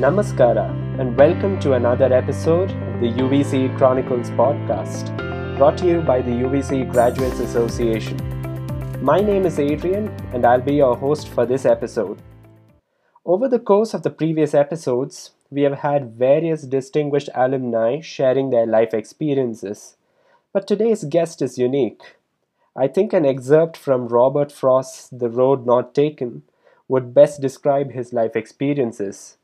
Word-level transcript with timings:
Namaskara, 0.00 0.98
and 0.98 1.14
welcome 1.14 1.60
to 1.60 1.74
another 1.74 2.10
episode 2.10 2.70
of 2.70 3.00
the 3.02 3.12
UVC 3.22 3.76
Chronicles 3.76 4.30
podcast, 4.30 5.14
brought 5.58 5.76
to 5.76 5.86
you 5.86 6.00
by 6.00 6.22
the 6.22 6.30
UVC 6.30 6.90
Graduates 6.90 7.38
Association. 7.38 8.16
My 9.04 9.20
name 9.20 9.44
is 9.44 9.58
Adrian, 9.58 10.08
and 10.32 10.46
I'll 10.46 10.62
be 10.62 10.76
your 10.76 10.96
host 10.96 11.28
for 11.28 11.44
this 11.44 11.66
episode. 11.66 12.22
Over 13.26 13.46
the 13.46 13.58
course 13.58 13.92
of 13.92 14.02
the 14.02 14.08
previous 14.08 14.54
episodes, 14.54 15.32
we 15.50 15.64
have 15.64 15.80
had 15.80 16.14
various 16.14 16.62
distinguished 16.62 17.28
alumni 17.34 18.00
sharing 18.00 18.48
their 18.48 18.64
life 18.64 18.94
experiences. 18.94 19.98
But 20.54 20.66
today's 20.66 21.04
guest 21.04 21.42
is 21.42 21.58
unique. 21.58 22.16
I 22.74 22.88
think 22.88 23.12
an 23.12 23.26
excerpt 23.26 23.76
from 23.76 24.08
Robert 24.08 24.50
Frost's 24.50 25.10
The 25.10 25.28
Road 25.28 25.66
Not 25.66 25.94
Taken 25.94 26.44
would 26.88 27.12
best 27.12 27.42
describe 27.42 27.92
his 27.92 28.14
life 28.14 28.34
experiences. 28.34 29.36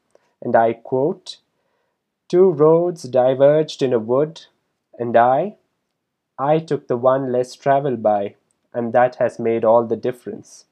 And 0.42 0.56
I 0.56 0.72
quote 0.74 1.38
Two 2.28 2.50
roads 2.50 3.04
diverged 3.04 3.82
in 3.82 3.92
a 3.92 3.98
wood, 3.98 4.46
and 4.98 5.16
I, 5.16 5.56
I 6.38 6.58
took 6.58 6.88
the 6.88 6.96
one 6.96 7.32
less 7.32 7.54
traveled 7.54 8.02
by, 8.02 8.36
and 8.74 8.92
that 8.92 9.16
has 9.16 9.38
made 9.38 9.64
all 9.64 9.84
the 9.86 9.96
difference. 9.96 10.66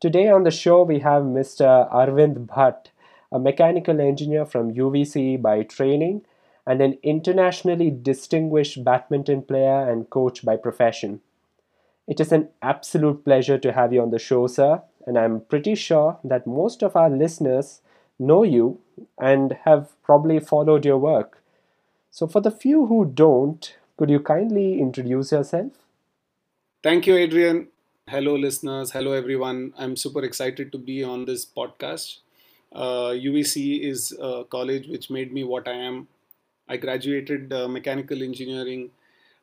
Today 0.00 0.28
on 0.28 0.42
the 0.42 0.50
show, 0.50 0.82
we 0.82 0.98
have 0.98 1.22
Mr. 1.22 1.90
Arvind 1.90 2.46
Bhat, 2.46 2.88
a 3.30 3.38
mechanical 3.38 4.00
engineer 4.00 4.44
from 4.44 4.74
UVC 4.74 5.40
by 5.40 5.62
training 5.62 6.26
and 6.66 6.80
an 6.82 6.98
internationally 7.02 7.90
distinguished 7.90 8.84
badminton 8.84 9.42
player 9.42 9.88
and 9.88 10.10
coach 10.10 10.44
by 10.44 10.56
profession. 10.56 11.20
It 12.06 12.20
is 12.20 12.32
an 12.32 12.50
absolute 12.62 13.24
pleasure 13.24 13.58
to 13.58 13.72
have 13.72 13.92
you 13.92 14.02
on 14.02 14.10
the 14.10 14.18
show, 14.20 14.46
sir, 14.46 14.82
and 15.06 15.18
I'm 15.18 15.40
pretty 15.40 15.74
sure 15.74 16.18
that 16.22 16.46
most 16.46 16.82
of 16.82 16.94
our 16.96 17.10
listeners 17.10 17.80
know 18.18 18.42
you 18.42 18.80
and 19.18 19.56
have 19.64 19.90
probably 20.02 20.38
followed 20.40 20.84
your 20.84 20.98
work. 20.98 21.42
So, 22.10 22.26
for 22.26 22.40
the 22.40 22.50
few 22.50 22.86
who 22.86 23.04
don't, 23.06 23.74
could 23.96 24.10
you 24.10 24.20
kindly 24.20 24.80
introduce 24.80 25.32
yourself? 25.32 25.72
Thank 26.82 27.06
you, 27.06 27.16
Adrian. 27.16 27.68
Hello, 28.08 28.34
listeners. 28.34 28.90
Hello, 28.90 29.12
everyone. 29.12 29.72
I'm 29.78 29.96
super 29.96 30.22
excited 30.22 30.72
to 30.72 30.78
be 30.78 31.04
on 31.04 31.24
this 31.24 31.46
podcast. 31.46 32.18
Uh, 32.72 33.12
UVC 33.28 33.80
is 33.80 34.16
a 34.20 34.44
college 34.44 34.88
which 34.88 35.10
made 35.10 35.32
me 35.32 35.44
what 35.44 35.68
I 35.68 35.72
am. 35.74 36.08
I 36.68 36.76
graduated 36.76 37.52
uh, 37.52 37.68
mechanical 37.68 38.22
engineering 38.22 38.90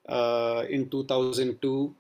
uh, 0.08 0.66
in 0.70 0.90
2002 0.90 1.96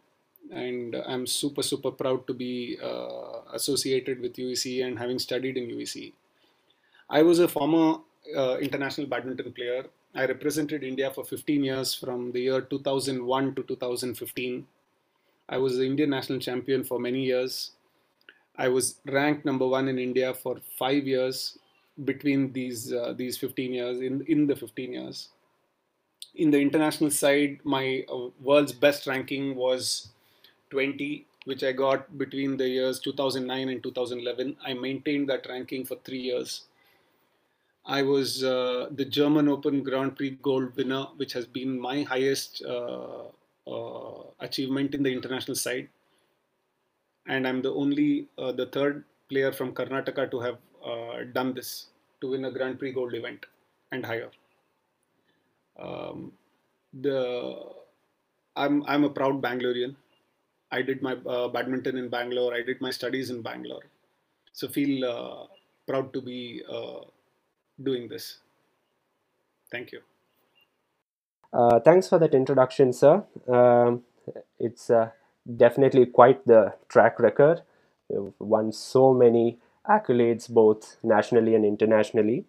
and 0.51 0.95
I'm 0.95 1.27
super 1.27 1.61
super 1.61 1.91
proud 1.91 2.25
to 2.27 2.33
be 2.33 2.77
uh, 2.81 3.41
associated 3.53 4.19
with 4.19 4.35
UVC 4.35 4.83
and 4.85 4.97
having 4.97 5.19
studied 5.19 5.57
in 5.57 5.67
UVC. 5.67 6.13
I 7.09 7.23
was 7.23 7.39
a 7.39 7.47
former 7.47 7.99
uh, 8.37 8.57
international 8.57 9.07
badminton 9.07 9.51
player. 9.53 9.85
I 10.13 10.25
represented 10.25 10.83
India 10.83 11.11
for 11.11 11.23
15 11.23 11.63
years 11.63 11.93
from 11.93 12.31
the 12.31 12.41
year 12.41 12.61
2001 12.61 13.55
to 13.55 13.63
2015. 13.63 14.67
I 15.49 15.57
was 15.57 15.77
the 15.77 15.85
Indian 15.85 16.11
national 16.11 16.39
champion 16.39 16.83
for 16.83 16.99
many 16.99 17.23
years. 17.23 17.71
I 18.57 18.67
was 18.67 18.99
ranked 19.05 19.45
number 19.45 19.67
one 19.67 19.87
in 19.87 19.97
India 19.97 20.33
for 20.33 20.57
five 20.77 21.07
years 21.07 21.57
between 22.05 22.53
these 22.53 22.93
uh, 22.93 23.13
these 23.17 23.37
15 23.37 23.73
years 23.73 23.99
in 24.01 24.21
in 24.27 24.45
the 24.45 24.55
15 24.55 24.93
years. 24.93 25.29
In 26.35 26.51
the 26.51 26.59
international 26.59 27.09
side, 27.09 27.59
my 27.63 28.05
uh, 28.11 28.29
world's 28.39 28.71
best 28.71 29.07
ranking 29.07 29.55
was 29.55 30.09
20, 30.69 31.25
which 31.45 31.63
I 31.63 31.71
got 31.71 32.17
between 32.17 32.57
the 32.57 32.69
years 32.69 32.99
2009 32.99 33.69
and 33.69 33.81
2011. 33.81 34.57
I 34.63 34.73
maintained 34.73 35.29
that 35.29 35.47
ranking 35.49 35.85
for 35.85 35.95
three 36.05 36.21
years. 36.21 36.68
I 37.89 38.03
was 38.03 38.43
uh, 38.43 38.89
the 38.91 39.03
German 39.03 39.49
Open 39.49 39.81
Grand 39.81 40.15
Prix 40.15 40.37
gold 40.43 40.75
winner, 40.75 41.07
which 41.17 41.33
has 41.33 41.47
been 41.47 41.79
my 41.81 42.03
highest 42.03 42.61
uh, 42.63 43.23
uh, 43.67 44.23
achievement 44.39 44.93
in 44.93 45.01
the 45.01 45.11
international 45.11 45.55
side. 45.55 45.89
And 47.27 47.47
I'm 47.47 47.63
the 47.63 47.73
only, 47.73 48.27
uh, 48.37 48.51
the 48.51 48.67
third 48.67 49.05
player 49.27 49.51
from 49.51 49.73
Karnataka 49.73 50.29
to 50.29 50.39
have 50.39 50.57
uh, 50.85 51.23
done 51.33 51.55
this, 51.55 51.87
to 52.21 52.29
win 52.29 52.45
a 52.45 52.51
Grand 52.51 52.77
Prix 52.77 52.91
gold 52.91 53.15
event 53.15 53.47
and 53.91 54.05
higher. 54.05 54.29
Um, 55.79 56.31
the 56.93 57.57
I'm 58.55 58.83
I'm 58.87 59.03
a 59.03 59.09
proud 59.09 59.41
Bangalorean. 59.41 59.95
I 60.71 60.83
did 60.83 61.01
my 61.01 61.13
uh, 61.25 61.47
badminton 61.47 61.97
in 61.97 62.09
Bangalore. 62.09 62.53
I 62.53 62.61
did 62.61 62.81
my 62.81 62.91
studies 62.91 63.31
in 63.31 63.41
Bangalore. 63.41 63.85
So 64.53 64.67
feel 64.67 65.49
proud 65.87 66.13
to 66.13 66.21
be 66.21 66.63
doing 67.81 68.07
this. 68.07 68.39
Thank 69.71 69.91
you. 69.91 70.01
Uh, 71.51 71.79
thanks 71.79 72.07
for 72.07 72.19
that 72.19 72.33
introduction, 72.33 72.93
sir. 72.93 73.23
Um, 73.47 74.03
it's 74.59 74.89
uh, 74.89 75.09
definitely 75.57 76.05
quite 76.05 76.45
the 76.45 76.73
track 76.87 77.19
record. 77.19 77.61
You've 78.09 78.33
won 78.39 78.71
so 78.71 79.13
many 79.13 79.57
accolades, 79.87 80.49
both 80.49 80.97
nationally 81.03 81.55
and 81.55 81.65
internationally. 81.65 82.45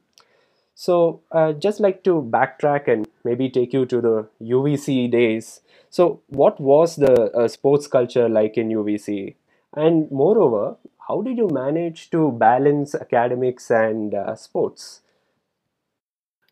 So, 0.74 1.20
uh, 1.30 1.52
just 1.52 1.80
like 1.80 2.02
to 2.04 2.22
backtrack 2.22 2.88
and 2.88 3.06
maybe 3.24 3.50
take 3.50 3.72
you 3.72 3.84
to 3.86 4.00
the 4.00 4.28
UVC 4.42 5.10
days. 5.10 5.60
So, 5.90 6.20
what 6.28 6.58
was 6.60 6.96
the 6.96 7.30
uh, 7.32 7.48
sports 7.48 7.86
culture 7.86 8.28
like 8.28 8.56
in 8.56 8.68
UVC? 8.68 9.34
And 9.74 10.10
moreover, 10.10 10.76
how 11.06 11.20
did 11.22 11.36
you 11.36 11.48
manage 11.48 12.10
to 12.10 12.32
balance 12.32 12.94
academics 12.94 13.70
and 13.70 14.14
uh, 14.14 14.34
sports? 14.36 15.02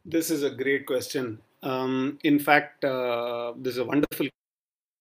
This 0.05 0.31
is 0.31 0.43
a 0.43 0.51
great 0.51 0.87
question. 0.87 1.39
Um, 1.63 2.19
in 2.25 2.39
fact, 2.39 2.85
uh, 2.85 3.53
this 3.57 3.75
is 3.75 3.79
a 3.79 3.85
wonderful 3.85 4.29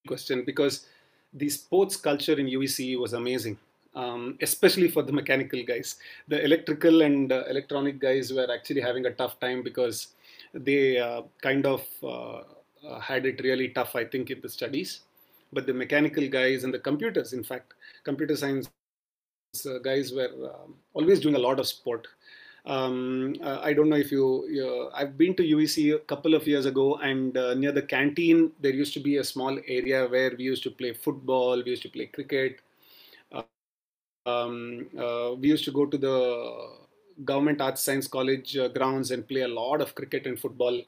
question 0.08 0.44
because 0.46 0.88
the 1.34 1.50
sports 1.50 1.96
culture 1.96 2.34
in 2.34 2.48
UVC 2.48 3.00
was 3.00 3.14
amazing, 3.14 3.58
um, 3.96 4.38
especially 4.42 4.88
for 4.88 5.04
the 5.04 5.14
mechanical 5.14 5.64
guys. 5.64 5.98
The 6.28 6.44
electrical 6.44 7.02
and 7.04 7.32
uh, 7.32 7.44
electronic 7.50 8.00
guys 8.00 8.34
were 8.34 8.48
actually 8.52 8.82
having 8.82 9.06
a 9.06 9.12
tough 9.12 9.40
time 9.40 9.62
because 9.64 10.08
they 10.54 10.98
uh, 10.98 11.22
kind 11.42 11.66
of 11.66 11.86
uh, 12.02 12.42
uh, 12.88 13.00
had 13.00 13.26
it 13.26 13.42
really 13.44 13.70
tough, 13.70 13.96
I 13.96 14.06
think, 14.06 14.32
in 14.32 14.42
the 14.42 14.50
studies. 14.50 15.02
But 15.54 15.66
the 15.66 15.74
mechanical 15.74 16.28
guys 16.28 16.64
and 16.64 16.74
the 16.74 16.80
computers, 16.80 17.34
in 17.34 17.44
fact, 17.44 17.74
computer 18.04 18.36
science 18.36 18.70
uh, 19.66 19.78
guys 19.80 20.12
were 20.12 20.30
um, 20.44 20.76
always 20.94 21.20
doing 21.20 21.36
a 21.36 21.40
lot 21.40 21.60
of 21.60 21.68
sport. 21.68 22.08
Um, 22.68 23.36
uh, 23.42 23.62
I 23.64 23.74
don't 23.74 23.90
know 23.90 23.96
if 23.96 24.12
you, 24.12 24.92
I've 24.94 25.18
been 25.18 25.36
to 25.36 25.44
UEC 25.44 25.96
a 25.96 26.00
couple 26.00 26.36
of 26.36 26.46
years 26.46 26.66
ago, 26.66 26.98
and 26.98 27.38
uh, 27.38 27.54
near 27.54 27.72
the 27.72 27.82
canteen, 27.82 28.52
there 28.60 28.74
used 28.74 28.94
to 28.96 29.00
be 29.00 29.18
a 29.18 29.24
small 29.24 29.58
area 29.68 30.06
where 30.08 30.34
we 30.38 30.44
used 30.44 30.64
to 30.64 30.72
play 30.72 30.94
football, 30.94 31.64
we 31.64 31.72
used 31.72 31.84
to 31.84 31.90
play 31.90 32.08
cricket. 32.08 32.60
Uh, 33.32 33.44
um, 34.26 34.88
uh, 35.00 35.34
we 35.36 35.48
used 35.48 35.64
to 35.66 35.72
go 35.72 35.86
to 35.86 35.98
the 35.98 36.70
government 37.24 37.62
arts 37.62 37.84
science 37.84 38.08
college 38.08 38.58
uh, 38.58 38.68
grounds 38.68 39.12
and 39.12 39.28
play 39.28 39.42
a 39.42 39.48
lot 39.48 39.82
of 39.82 39.96
cricket 39.96 40.28
and 40.28 40.38
football. 40.40 40.82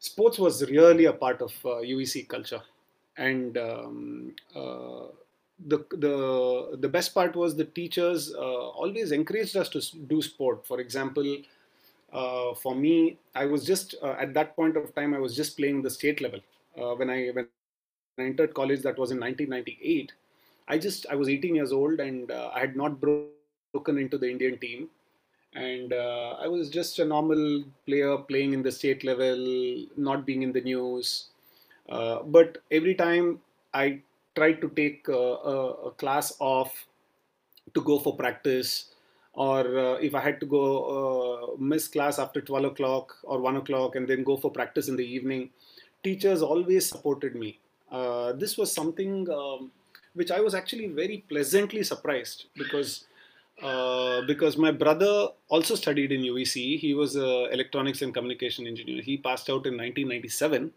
Sports 0.00 0.38
was 0.38 0.64
really 0.70 1.04
a 1.06 1.12
part 1.12 1.42
of 1.42 1.52
UEC 1.62 2.28
culture, 2.28 2.62
and 3.18 3.58
um, 3.58 4.32
the 5.66 5.78
the 5.90 6.76
the 6.78 6.88
best 6.88 7.14
part 7.14 7.34
was 7.34 7.56
the 7.56 7.64
teachers 7.64 8.32
uh, 8.34 8.68
always 8.68 9.12
encouraged 9.12 9.56
us 9.56 9.68
to 9.70 9.80
do 10.06 10.22
sport. 10.22 10.66
For 10.66 10.80
example, 10.80 11.38
uh, 12.12 12.54
for 12.54 12.74
me, 12.74 13.18
I 13.34 13.46
was 13.46 13.66
just 13.66 13.94
uh, 14.02 14.14
at 14.18 14.34
that 14.34 14.54
point 14.56 14.76
of 14.76 14.94
time 14.94 15.14
I 15.14 15.18
was 15.18 15.34
just 15.34 15.56
playing 15.56 15.82
the 15.82 15.90
state 15.90 16.20
level 16.20 16.40
uh, 16.80 16.94
when 16.94 17.10
I 17.10 17.28
when 17.28 17.48
I 18.18 18.22
entered 18.22 18.54
college. 18.54 18.82
That 18.82 18.98
was 18.98 19.10
in 19.10 19.18
1998. 19.18 20.12
I 20.68 20.78
just 20.78 21.06
I 21.10 21.16
was 21.16 21.28
18 21.28 21.54
years 21.54 21.72
old 21.72 21.98
and 22.00 22.30
uh, 22.30 22.50
I 22.54 22.60
had 22.60 22.76
not 22.76 23.00
broken 23.00 23.98
into 23.98 24.16
the 24.16 24.30
Indian 24.30 24.58
team, 24.58 24.88
and 25.54 25.92
uh, 25.92 26.36
I 26.40 26.46
was 26.46 26.70
just 26.70 26.98
a 27.00 27.04
normal 27.04 27.64
player 27.84 28.16
playing 28.16 28.52
in 28.52 28.62
the 28.62 28.70
state 28.70 29.02
level, 29.02 29.86
not 29.96 30.24
being 30.24 30.42
in 30.42 30.52
the 30.52 30.60
news. 30.60 31.30
but 31.88 32.58
every 32.70 32.94
time 32.94 33.40
I 33.74 34.00
tried 34.38 34.60
to 34.60 34.68
take 34.82 35.08
a, 35.08 35.24
a 35.88 35.90
class 36.02 36.36
off 36.38 36.86
to 37.74 37.80
go 37.90 37.98
for 37.98 38.16
practice 38.16 38.70
or 39.38 39.78
uh, 39.78 39.94
if 40.06 40.14
I 40.14 40.20
had 40.20 40.40
to 40.40 40.46
go 40.46 40.62
uh, 40.96 41.56
miss 41.58 41.86
class 41.86 42.18
after 42.18 42.40
12 42.40 42.64
o'clock 42.72 43.16
or 43.22 43.40
1 43.40 43.56
o'clock 43.56 43.94
and 43.96 44.08
then 44.08 44.24
go 44.24 44.36
for 44.36 44.50
practice 44.50 44.88
in 44.88 44.96
the 44.96 45.06
evening, 45.06 45.50
teachers 46.02 46.42
always 46.42 46.88
supported 46.88 47.36
me. 47.36 47.58
Uh, 47.90 48.32
this 48.32 48.58
was 48.58 48.72
something 48.72 49.30
um, 49.30 49.70
which 50.14 50.32
I 50.32 50.40
was 50.40 50.54
actually 50.54 50.88
very 50.88 51.24
pleasantly 51.28 51.84
surprised 51.84 52.46
because 52.56 53.04
uh, 53.62 54.22
because 54.26 54.56
my 54.56 54.70
brother 54.70 55.28
also 55.48 55.74
studied 55.74 56.12
in 56.12 56.22
UVC. 56.22 56.78
He 56.78 56.94
was 56.94 57.16
an 57.16 57.48
electronics 57.52 58.02
and 58.02 58.14
communication 58.14 58.66
engineer. 58.66 59.02
He 59.02 59.16
passed 59.16 59.50
out 59.50 59.66
in 59.66 59.76
1997. 59.76 60.72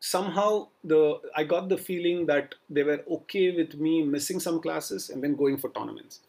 somehow 0.00 0.68
the 0.82 1.20
I 1.36 1.44
got 1.44 1.68
the 1.68 1.76
feeling 1.76 2.26
that 2.26 2.54
they 2.68 2.82
were 2.82 3.04
okay 3.18 3.54
with 3.54 3.74
me 3.74 4.02
missing 4.02 4.40
some 4.40 4.60
classes 4.60 5.10
and 5.10 5.22
then 5.22 5.36
going 5.36 5.58
for 5.58 5.70
tournaments. 5.70 6.20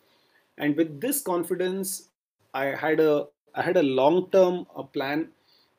And 0.58 0.76
with 0.76 1.00
this 1.00 1.22
confidence, 1.22 2.10
I 2.54 2.66
had 2.66 3.00
a 3.00 3.28
I 3.56 3.62
had 3.62 3.78
a 3.78 3.84
long 3.84 4.30
term 4.30 4.68
uh, 4.76 4.84
plan, 4.84 5.30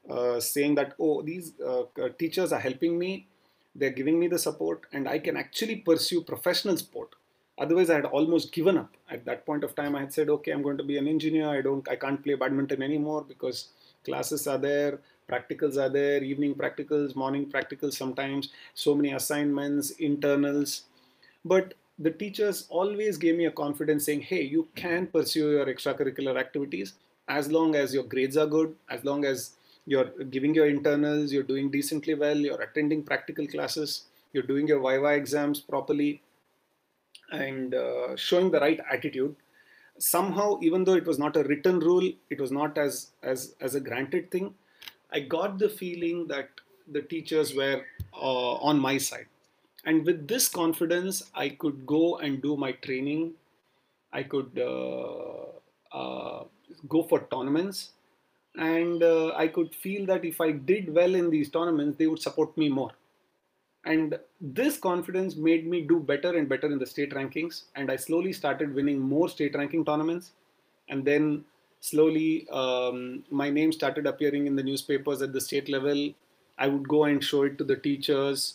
uh, 0.08 0.40
saying 0.40 0.74
that 0.76 0.94
oh 0.98 1.22
these 1.22 1.52
uh, 1.60 1.84
teachers 2.18 2.52
are 2.52 2.60
helping 2.60 2.98
me. 2.98 3.28
They're 3.74 3.90
giving 3.90 4.18
me 4.18 4.28
the 4.28 4.38
support 4.38 4.82
and 4.92 5.08
i 5.08 5.18
can 5.18 5.36
actually 5.36 5.76
pursue 5.76 6.22
professional 6.22 6.76
sport. 6.76 7.10
Otherwise 7.58 7.90
i 7.90 7.94
had 7.94 8.06
almost 8.06 8.52
given 8.52 8.78
up. 8.78 8.96
At 9.10 9.24
that 9.26 9.46
point 9.46 9.64
of 9.64 9.74
time 9.74 9.94
i 9.94 10.00
had 10.00 10.12
said 10.12 10.28
okay 10.30 10.50
i'm 10.50 10.62
going 10.62 10.78
to 10.78 10.84
be 10.84 10.98
an 10.98 11.08
engineer. 11.08 11.48
I 11.48 11.60
don't 11.60 11.88
i 11.88 11.96
can't 11.96 12.22
play 12.22 12.34
badminton 12.34 12.82
anymore 12.82 13.24
because 13.26 13.68
classes 14.04 14.46
are 14.46 14.58
there 14.58 14.98
practicals 15.32 15.76
are 15.84 15.88
there 15.98 16.22
evening 16.22 16.54
practicals 16.54 17.14
morning 17.24 17.46
practicals 17.54 17.94
sometimes 18.02 18.50
so 18.74 18.94
many 18.94 19.12
assignments 19.20 19.90
internals 20.10 20.82
but 21.44 21.74
the 21.98 22.10
teachers 22.10 22.66
always 22.68 23.16
gave 23.16 23.36
me 23.36 23.46
a 23.46 23.56
confidence 23.62 24.06
saying 24.06 24.20
hey 24.20 24.42
you 24.42 24.68
can 24.74 25.06
pursue 25.06 25.50
your 25.56 25.66
extracurricular 25.66 26.38
activities 26.44 26.94
as 27.28 27.50
long 27.50 27.74
as 27.76 27.94
your 27.94 28.04
grades 28.04 28.36
are 28.36 28.46
good 28.46 28.74
as 28.90 29.04
long 29.04 29.24
as 29.24 29.52
you're 29.86 30.10
giving 30.30 30.54
your 30.54 30.66
internals, 30.66 31.32
you're 31.32 31.42
doing 31.42 31.70
decently 31.70 32.14
well, 32.14 32.36
you're 32.36 32.60
attending 32.60 33.02
practical 33.02 33.46
classes, 33.46 34.04
you're 34.32 34.42
doing 34.44 34.66
your 34.66 34.78
Viva 34.78 35.14
exams 35.14 35.60
properly, 35.60 36.22
and 37.30 37.74
uh, 37.74 38.14
showing 38.16 38.50
the 38.50 38.60
right 38.60 38.80
attitude. 38.90 39.34
Somehow, 39.98 40.58
even 40.62 40.84
though 40.84 40.94
it 40.94 41.06
was 41.06 41.18
not 41.18 41.36
a 41.36 41.42
written 41.44 41.78
rule, 41.80 42.10
it 42.30 42.40
was 42.40 42.50
not 42.50 42.78
as 42.78 43.10
as 43.22 43.54
as 43.60 43.74
a 43.74 43.80
granted 43.80 44.30
thing. 44.30 44.54
I 45.12 45.20
got 45.20 45.58
the 45.58 45.68
feeling 45.68 46.26
that 46.28 46.48
the 46.90 47.02
teachers 47.02 47.54
were 47.54 47.82
uh, 48.14 48.52
on 48.54 48.78
my 48.78 48.98
side, 48.98 49.26
and 49.84 50.04
with 50.04 50.26
this 50.28 50.48
confidence, 50.48 51.30
I 51.34 51.50
could 51.50 51.86
go 51.86 52.18
and 52.18 52.42
do 52.42 52.56
my 52.56 52.72
training. 52.72 53.32
I 54.12 54.22
could 54.22 54.58
uh, 54.58 55.96
uh 55.96 56.44
go 56.88 57.02
for 57.02 57.20
tournaments 57.30 57.90
and 58.56 59.02
uh, 59.02 59.32
I 59.34 59.48
could 59.48 59.74
feel 59.74 60.06
that 60.06 60.24
if 60.24 60.40
I 60.40 60.52
did 60.52 60.92
well 60.94 61.14
in 61.14 61.30
these 61.30 61.50
tournaments, 61.50 61.96
they 61.98 62.06
would 62.06 62.20
support 62.20 62.56
me 62.56 62.68
more. 62.68 62.90
And 63.84 64.18
this 64.40 64.78
confidence 64.78 65.36
made 65.36 65.66
me 65.66 65.80
do 65.80 65.98
better 65.98 66.36
and 66.36 66.48
better 66.48 66.70
in 66.70 66.78
the 66.78 66.86
state 66.86 67.12
rankings. 67.12 67.64
And 67.74 67.90
I 67.90 67.96
slowly 67.96 68.32
started 68.32 68.74
winning 68.74 69.00
more 69.00 69.28
state 69.28 69.54
ranking 69.56 69.84
tournaments. 69.84 70.32
And 70.88 71.04
then 71.04 71.44
slowly, 71.82 72.48
um, 72.50 73.24
my 73.30 73.50
name 73.50 73.72
started 73.72 74.06
appearing 74.06 74.46
in 74.46 74.56
the 74.56 74.62
newspapers 74.62 75.20
at 75.20 75.32
the 75.34 75.40
state 75.40 75.68
level. 75.68 76.12
I 76.58 76.68
would 76.68 76.88
go 76.88 77.04
and 77.04 77.22
show 77.22 77.42
it 77.42 77.58
to 77.58 77.64
the 77.64 77.76
teachers. 77.76 78.54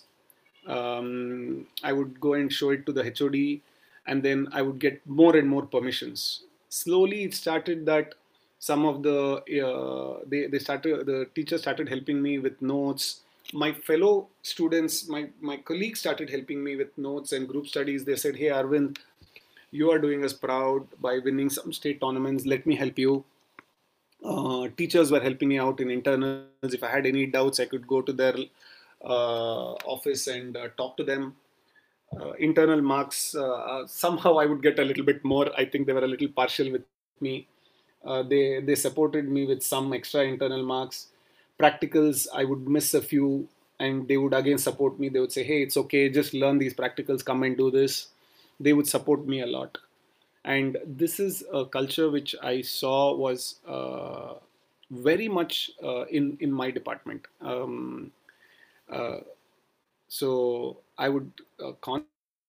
Um, 0.66 1.68
I 1.84 1.94
would 1.94 2.20
go 2.20 2.34
and 2.34 2.52
show 2.52 2.72
it 2.72 2.86
to 2.88 2.92
the 2.92 3.04
HOD. 3.04 3.62
And 4.08 4.24
then 4.24 4.48
I 4.54 4.62
would 4.62 4.80
get 4.80 5.06
more 5.06 5.36
and 5.36 5.48
more 5.48 5.66
permissions. 5.66 6.44
Slowly, 6.70 7.24
it 7.26 7.34
started 7.34 7.86
that 7.86 8.16
some 8.60 8.86
of 8.86 9.04
the 9.04 9.20
uh, 9.64 10.24
they, 10.26 10.48
they 10.48 10.60
started 10.60 11.06
the 11.06 11.28
teachers 11.36 11.62
started 11.62 11.90
helping 11.90 12.22
me 12.22 12.40
with 12.40 12.60
notes 12.62 13.22
my 13.54 13.72
fellow 13.72 14.28
students 14.42 15.08
my 15.08 15.28
my 15.40 15.58
colleagues 15.58 16.00
started 16.00 16.30
helping 16.30 16.64
me 16.64 16.76
with 16.76 16.98
notes 16.98 17.34
and 17.34 17.48
group 17.48 17.68
studies 17.68 18.04
they 18.04 18.16
said 18.16 18.36
hey 18.36 18.48
arvind 18.48 18.98
you 19.72 19.90
are 19.92 20.00
doing 20.00 20.24
us 20.24 20.34
proud 20.34 20.88
by 21.00 21.20
winning 21.20 21.50
some 21.50 21.74
state 21.74 22.00
tournaments 22.02 22.46
let 22.46 22.66
me 22.66 22.76
help 22.76 22.98
you 22.98 23.24
uh, 24.26 24.68
teachers 24.78 25.12
were 25.12 25.20
helping 25.20 25.50
me 25.50 25.60
out 25.60 25.80
in 25.80 25.92
internals 25.92 26.74
if 26.80 26.84
i 26.84 26.90
had 26.90 27.06
any 27.06 27.26
doubts 27.26 27.60
i 27.60 27.66
could 27.66 27.86
go 27.88 28.02
to 28.02 28.14
their 28.14 28.36
uh, 29.04 29.74
office 29.96 30.28
and 30.28 30.58
uh, 30.58 30.68
talk 30.78 30.98
to 30.98 31.04
them 31.04 31.36
uh, 32.20 32.32
internal 32.34 32.82
marks 32.82 33.36
uh, 33.36 33.86
somehow 33.86 34.38
i 34.38 34.46
would 34.46 34.64
get 34.64 34.80
a 34.80 34.86
little 34.86 35.06
bit 35.06 35.24
more 35.24 35.48
i 35.58 35.66
think 35.66 35.86
they 35.86 35.94
were 35.94 36.06
a 36.06 36.14
little 36.16 36.30
partial 36.30 36.72
with 36.72 36.84
me 37.20 37.48
uh, 38.08 38.24
they 38.24 38.62
they 38.62 38.76
supported 38.76 39.30
me 39.30 39.46
with 39.46 39.62
some 39.62 39.94
extra 39.94 40.24
internal 40.24 40.64
marks. 40.64 41.08
Practicals, 41.60 42.28
I 42.34 42.44
would 42.44 42.68
miss 42.68 42.94
a 42.94 43.02
few, 43.02 43.48
and 43.80 44.08
they 44.08 44.18
would 44.18 44.34
again 44.34 44.58
support 44.58 45.00
me. 45.00 45.10
They 45.10 45.20
would 45.20 45.32
say, 45.32 45.44
"Hey, 45.44 45.62
it's 45.64 45.78
okay. 45.78 46.10
Just 46.10 46.34
learn 46.34 46.58
these 46.58 46.74
practicals. 46.74 47.26
Come 47.26 47.44
and 47.44 47.58
do 47.58 47.72
this." 47.72 48.08
They 48.60 48.74
would 48.74 48.88
support 48.88 49.26
me 49.28 49.42
a 49.42 49.46
lot, 49.46 49.78
and 50.44 50.78
this 50.86 51.20
is 51.20 51.44
a 51.54 51.66
culture 51.66 52.10
which 52.10 52.36
I 52.42 52.62
saw 52.62 53.16
was 53.16 53.60
uh, 53.68 54.36
very 54.90 55.28
much 55.28 55.72
uh, 55.84 56.06
in 56.06 56.38
in 56.42 56.52
my 56.52 56.72
department. 56.72 57.28
Um, 57.42 58.12
uh, 58.92 59.20
so 60.08 60.78
I 60.98 61.10
would 61.10 61.32
uh, 61.64 61.74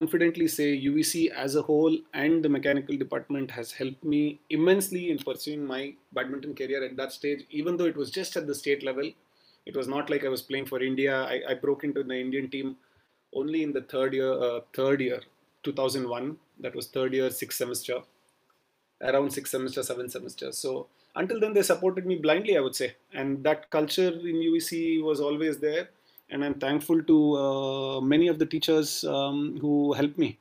confidently 0.01 0.47
say 0.49 0.81
UVC 0.81 1.31
as 1.31 1.57
a 1.57 1.63
whole 1.63 1.97
and 2.15 2.43
the 2.45 2.49
mechanical 2.49 2.97
department 2.97 3.51
has 3.51 3.73
helped 3.73 4.05
me 4.05 4.41
immensely 4.51 5.11
in 5.11 5.19
pursuing 5.19 5.65
my 5.67 5.95
badminton 6.13 6.55
career 6.55 6.85
at 6.85 6.97
that 6.97 7.13
stage, 7.13 7.45
even 7.51 7.77
though 7.77 7.85
it 7.87 7.97
was 7.97 8.11
just 8.11 8.37
at 8.37 8.47
the 8.47 8.55
state 8.55 8.83
level. 8.85 9.11
It 9.67 9.77
was 9.77 9.89
not 9.89 10.09
like 10.09 10.25
I 10.25 10.29
was 10.29 10.43
playing 10.43 10.67
for 10.67 10.83
India. 10.83 11.23
I, 11.25 11.43
I 11.51 11.55
broke 11.55 11.85
into 11.85 12.03
the 12.03 12.15
Indian 12.15 12.49
team 12.49 12.77
only 13.35 13.63
in 13.63 13.73
the 13.73 13.83
third 13.83 14.15
year, 14.15 14.33
uh, 14.33 14.61
third 14.73 15.01
year, 15.01 15.21
2001. 15.65 16.37
That 16.61 16.75
was 16.75 16.89
third 16.89 17.15
year, 17.15 17.31
sixth 17.31 17.59
semester, 17.59 18.01
around 19.01 19.33
sixth 19.33 19.51
semester, 19.51 19.83
seventh 19.83 20.13
semester. 20.13 20.53
So 20.53 20.89
until 21.15 21.41
then, 21.41 21.53
they 21.53 21.63
supported 21.63 22.07
me 22.07 22.17
blindly, 22.17 22.57
I 22.57 22.61
would 22.61 22.75
say. 22.75 22.97
And 23.13 23.43
that 23.45 23.71
culture 23.71 24.09
in 24.09 24.37
UVC 24.37 25.03
was 25.03 25.21
always 25.21 25.59
there 25.59 25.89
and 26.31 26.45
I'm 26.45 26.55
thankful 26.55 27.03
to 27.03 27.37
uh, 27.37 28.01
many 28.01 28.29
of 28.29 28.39
the 28.39 28.47
teachers 28.47 29.05
um, 29.05 29.59
who 29.61 29.93
helped 29.95 30.19
me. 30.19 30.39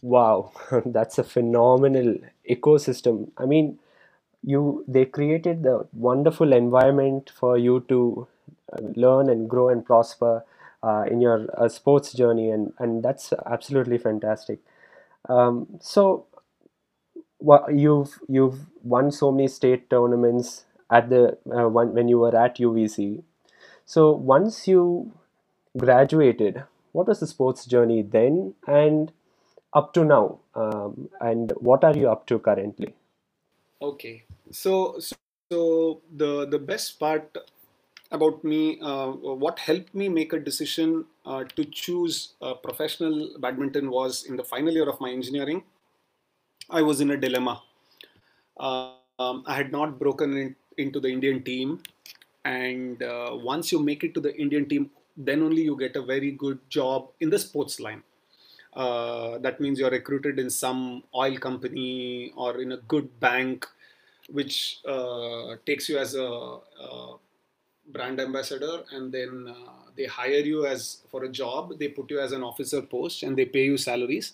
Wow, 0.00 0.52
that's 0.86 1.18
a 1.18 1.24
phenomenal 1.24 2.16
ecosystem. 2.50 3.30
I 3.36 3.46
mean, 3.46 3.78
you 4.42 4.84
they 4.88 5.04
created 5.04 5.62
the 5.62 5.86
wonderful 5.92 6.52
environment 6.52 7.30
for 7.38 7.56
you 7.56 7.84
to 7.88 8.26
uh, 8.72 8.80
learn 8.96 9.30
and 9.30 9.48
grow 9.48 9.68
and 9.68 9.84
prosper 9.84 10.44
uh, 10.82 11.04
in 11.10 11.20
your 11.20 11.46
uh, 11.56 11.68
sports 11.68 12.12
journey, 12.12 12.50
and 12.50 12.72
and 12.78 13.02
that's 13.02 13.32
absolutely 13.46 13.98
fantastic. 13.98 14.60
Um, 15.28 15.66
so, 15.80 16.26
what 17.38 17.74
you've 17.74 18.18
you've 18.28 18.60
won 18.82 19.10
so 19.10 19.30
many 19.32 19.48
state 19.48 19.90
tournaments 19.90 20.64
at 20.90 21.08
the 21.10 21.38
uh, 21.50 21.68
one, 21.68 21.94
when 21.94 22.08
you 22.08 22.18
were 22.18 22.36
at 22.36 22.58
UVC 22.58 23.22
so 23.84 24.12
once 24.12 24.66
you 24.68 25.12
graduated, 25.76 26.64
what 26.92 27.08
was 27.08 27.20
the 27.20 27.26
sports 27.26 27.66
journey 27.66 28.02
then 28.02 28.54
and 28.66 29.12
up 29.72 29.92
to 29.94 30.04
now? 30.04 30.38
Um, 30.54 31.08
and 31.20 31.52
what 31.58 31.84
are 31.84 31.96
you 31.96 32.10
up 32.10 32.26
to 32.26 32.38
currently? 32.38 32.94
Okay, 33.80 34.24
so, 34.50 34.98
so 35.50 36.00
the 36.16 36.46
the 36.46 36.58
best 36.58 36.98
part 37.00 37.36
about 38.12 38.44
me, 38.44 38.78
uh, 38.80 39.08
what 39.10 39.58
helped 39.58 39.94
me 39.94 40.08
make 40.08 40.32
a 40.32 40.38
decision 40.38 41.04
uh, 41.26 41.44
to 41.56 41.64
choose 41.64 42.34
uh, 42.40 42.54
professional 42.54 43.30
badminton 43.40 43.90
was 43.90 44.24
in 44.24 44.36
the 44.36 44.44
final 44.44 44.72
year 44.72 44.88
of 44.88 45.00
my 45.00 45.10
engineering. 45.10 45.64
I 46.70 46.82
was 46.82 47.00
in 47.00 47.10
a 47.10 47.16
dilemma. 47.16 47.62
Um, 48.58 49.44
I 49.46 49.54
had 49.54 49.72
not 49.72 49.98
broken 49.98 50.36
in, 50.36 50.56
into 50.76 51.00
the 51.00 51.08
Indian 51.08 51.42
team 51.42 51.82
and 52.44 53.02
uh, 53.02 53.30
once 53.32 53.72
you 53.72 53.78
make 53.78 54.04
it 54.04 54.14
to 54.14 54.20
the 54.20 54.34
Indian 54.36 54.68
team, 54.68 54.90
then 55.16 55.42
only 55.42 55.62
you 55.62 55.76
get 55.76 55.96
a 55.96 56.02
very 56.02 56.32
good 56.32 56.58
job 56.68 57.08
in 57.20 57.30
the 57.30 57.38
sports 57.38 57.80
line. 57.80 58.02
Uh, 58.74 59.38
that 59.38 59.60
means 59.60 59.78
you're 59.78 59.90
recruited 59.90 60.38
in 60.38 60.48
some 60.48 61.02
oil 61.14 61.36
company 61.36 62.32
or 62.36 62.60
in 62.60 62.72
a 62.72 62.78
good 62.78 63.20
bank, 63.20 63.66
which 64.30 64.78
uh, 64.88 65.56
takes 65.66 65.88
you 65.88 65.98
as 65.98 66.14
a, 66.14 66.58
brand 67.92 68.20
ambassador, 68.20 68.82
and 68.92 69.12
then 69.12 69.46
uh, 69.48 69.70
they 69.96 70.06
hire 70.06 70.44
you 70.52 70.66
as 70.66 70.98
for 71.10 71.24
a 71.24 71.28
job. 71.28 71.78
They 71.78 71.88
put 71.88 72.10
you 72.10 72.20
as 72.20 72.32
an 72.32 72.42
officer 72.42 72.82
post, 72.82 73.22
and 73.22 73.36
they 73.36 73.44
pay 73.44 73.64
you 73.64 73.76
salaries, 73.76 74.32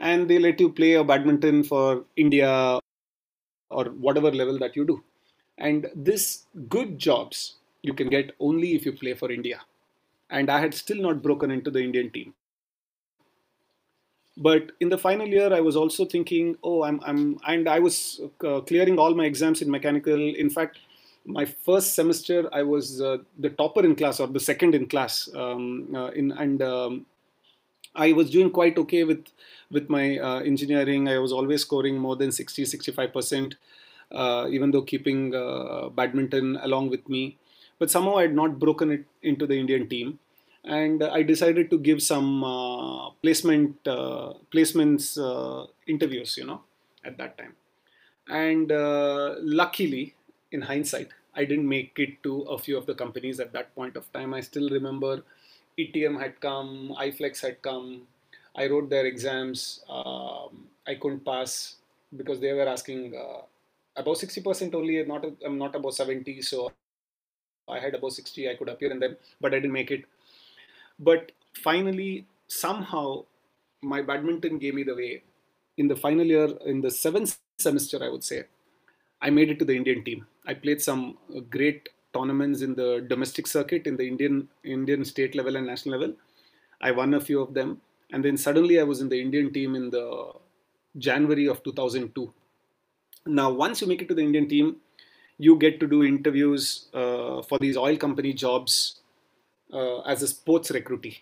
and 0.00 0.28
they 0.28 0.38
let 0.38 0.60
you 0.60 0.70
play 0.70 0.94
a 0.94 1.04
badminton 1.04 1.64
for 1.64 2.04
India 2.16 2.78
or 3.70 3.84
whatever 3.86 4.30
level 4.30 4.58
that 4.58 4.76
you 4.76 4.84
do 4.84 5.02
and 5.58 5.90
this 5.94 6.46
good 6.68 6.98
jobs 6.98 7.54
you 7.82 7.94
can 7.94 8.08
get 8.08 8.32
only 8.40 8.74
if 8.74 8.84
you 8.84 8.92
play 8.92 9.14
for 9.14 9.30
India. 9.30 9.60
And 10.30 10.50
I 10.50 10.58
had 10.60 10.74
still 10.74 10.96
not 10.96 11.22
broken 11.22 11.50
into 11.50 11.70
the 11.70 11.80
Indian 11.80 12.10
team. 12.10 12.34
But 14.36 14.72
in 14.80 14.88
the 14.88 14.98
final 14.98 15.28
year, 15.28 15.52
I 15.52 15.60
was 15.60 15.76
also 15.76 16.04
thinking, 16.04 16.56
oh, 16.64 16.82
I'm, 16.82 17.00
I'm, 17.06 17.38
and 17.46 17.68
I 17.68 17.78
was 17.78 18.20
uh, 18.44 18.60
clearing 18.62 18.98
all 18.98 19.14
my 19.14 19.26
exams 19.26 19.62
in 19.62 19.70
mechanical. 19.70 20.18
In 20.34 20.50
fact, 20.50 20.78
my 21.24 21.44
first 21.44 21.94
semester, 21.94 22.48
I 22.52 22.62
was 22.62 23.00
uh, 23.00 23.18
the 23.38 23.50
topper 23.50 23.84
in 23.84 23.96
class 23.96 24.20
or 24.20 24.26
the 24.26 24.40
second 24.40 24.74
in 24.74 24.86
class. 24.86 25.28
Um, 25.34 25.94
uh, 25.94 26.08
in 26.08 26.32
and 26.32 26.62
um, 26.62 27.06
I 27.94 28.12
was 28.12 28.30
doing 28.30 28.50
quite 28.50 28.78
okay 28.78 29.04
with 29.04 29.24
with 29.70 29.88
my 29.88 30.18
uh, 30.18 30.40
engineering. 30.40 31.08
I 31.08 31.18
was 31.18 31.32
always 31.32 31.62
scoring 31.62 31.98
more 31.98 32.16
than 32.16 32.30
60, 32.30 32.64
65 32.64 33.12
percent, 33.12 33.54
uh, 34.12 34.46
even 34.50 34.70
though 34.70 34.82
keeping 34.82 35.34
uh, 35.34 35.88
badminton 35.88 36.58
along 36.62 36.90
with 36.90 37.08
me. 37.08 37.38
But 37.78 37.90
somehow 37.90 38.18
I 38.18 38.22
had 38.22 38.34
not 38.34 38.58
broken 38.58 38.90
it 38.90 39.04
into 39.22 39.46
the 39.46 39.58
Indian 39.58 39.88
team, 39.88 40.18
and 40.64 41.02
I 41.02 41.22
decided 41.22 41.70
to 41.70 41.78
give 41.78 42.02
some 42.02 42.44
uh, 42.44 43.10
placement 43.22 43.82
placements 43.84 45.18
interviews. 45.86 46.36
You 46.36 46.46
know, 46.46 46.60
at 47.02 47.16
that 47.16 47.38
time, 47.38 47.54
and 48.28 48.70
luckily 49.42 50.14
in 50.54 50.62
hindsight, 50.62 51.08
I 51.34 51.44
didn't 51.44 51.68
make 51.68 51.98
it 51.98 52.22
to 52.22 52.42
a 52.42 52.58
few 52.58 52.78
of 52.78 52.86
the 52.86 52.94
companies 52.94 53.40
at 53.40 53.52
that 53.52 53.74
point 53.74 53.96
of 53.96 54.10
time. 54.12 54.32
I 54.34 54.40
still 54.40 54.68
remember 54.70 55.22
ETM 55.78 56.20
had 56.20 56.40
come, 56.40 56.94
iFlex 56.98 57.40
had 57.40 57.60
come. 57.60 58.02
I 58.56 58.68
wrote 58.68 58.88
their 58.88 59.06
exams. 59.06 59.84
Um, 59.88 60.68
I 60.86 60.94
couldn't 60.94 61.24
pass 61.24 61.76
because 62.16 62.40
they 62.40 62.52
were 62.52 62.68
asking 62.68 63.14
uh, 63.16 63.42
about 63.96 64.16
60% 64.16 64.74
only. 64.74 65.04
Not 65.04 65.26
I'm 65.44 65.58
not 65.58 65.74
about 65.74 65.94
70, 65.94 66.40
so 66.42 66.72
I 67.68 67.80
had 67.80 67.94
about 67.94 68.12
60. 68.12 68.48
I 68.48 68.54
could 68.54 68.68
appear 68.68 68.92
in 68.92 69.00
them, 69.00 69.16
but 69.40 69.52
I 69.52 69.56
didn't 69.56 69.72
make 69.72 69.90
it. 69.90 70.04
But 70.98 71.32
finally, 71.62 72.26
somehow, 72.46 73.24
my 73.82 74.02
badminton 74.02 74.58
gave 74.58 74.74
me 74.74 74.84
the 74.84 74.94
way. 74.94 75.22
In 75.76 75.88
the 75.88 75.96
final 75.96 76.24
year, 76.24 76.50
in 76.64 76.80
the 76.80 76.92
seventh 76.92 77.38
semester, 77.58 77.98
I 78.04 78.08
would 78.08 78.22
say, 78.22 78.44
I 79.20 79.30
made 79.30 79.50
it 79.50 79.58
to 79.58 79.64
the 79.64 79.74
Indian 79.74 80.04
team. 80.04 80.26
I 80.46 80.54
played 80.54 80.80
some 80.82 81.18
great 81.50 81.88
tournaments 82.12 82.62
in 82.62 82.74
the 82.74 83.04
domestic 83.08 83.46
circuit 83.46 83.86
in 83.86 83.96
the 83.96 84.06
Indian 84.06 84.48
Indian 84.62 85.04
state 85.04 85.34
level 85.34 85.56
and 85.56 85.66
national 85.66 85.98
level. 85.98 86.14
I 86.80 86.90
won 86.90 87.14
a 87.14 87.20
few 87.20 87.40
of 87.40 87.54
them, 87.54 87.80
and 88.12 88.24
then 88.24 88.36
suddenly 88.36 88.78
I 88.78 88.82
was 88.84 89.00
in 89.00 89.08
the 89.08 89.20
Indian 89.20 89.52
team 89.52 89.74
in 89.74 89.90
the 89.90 90.32
January 90.98 91.46
of 91.46 91.62
2002. 91.62 92.32
Now, 93.26 93.50
once 93.50 93.80
you 93.80 93.86
make 93.86 94.02
it 94.02 94.08
to 94.08 94.14
the 94.14 94.22
Indian 94.22 94.48
team, 94.48 94.76
you 95.38 95.56
get 95.56 95.80
to 95.80 95.86
do 95.86 96.04
interviews 96.04 96.88
uh, 96.94 97.42
for 97.42 97.58
these 97.58 97.76
oil 97.76 97.96
company 97.96 98.32
jobs 98.32 99.00
uh, 99.72 100.00
as 100.00 100.22
a 100.22 100.28
sports 100.28 100.70
recruitee. 100.70 101.20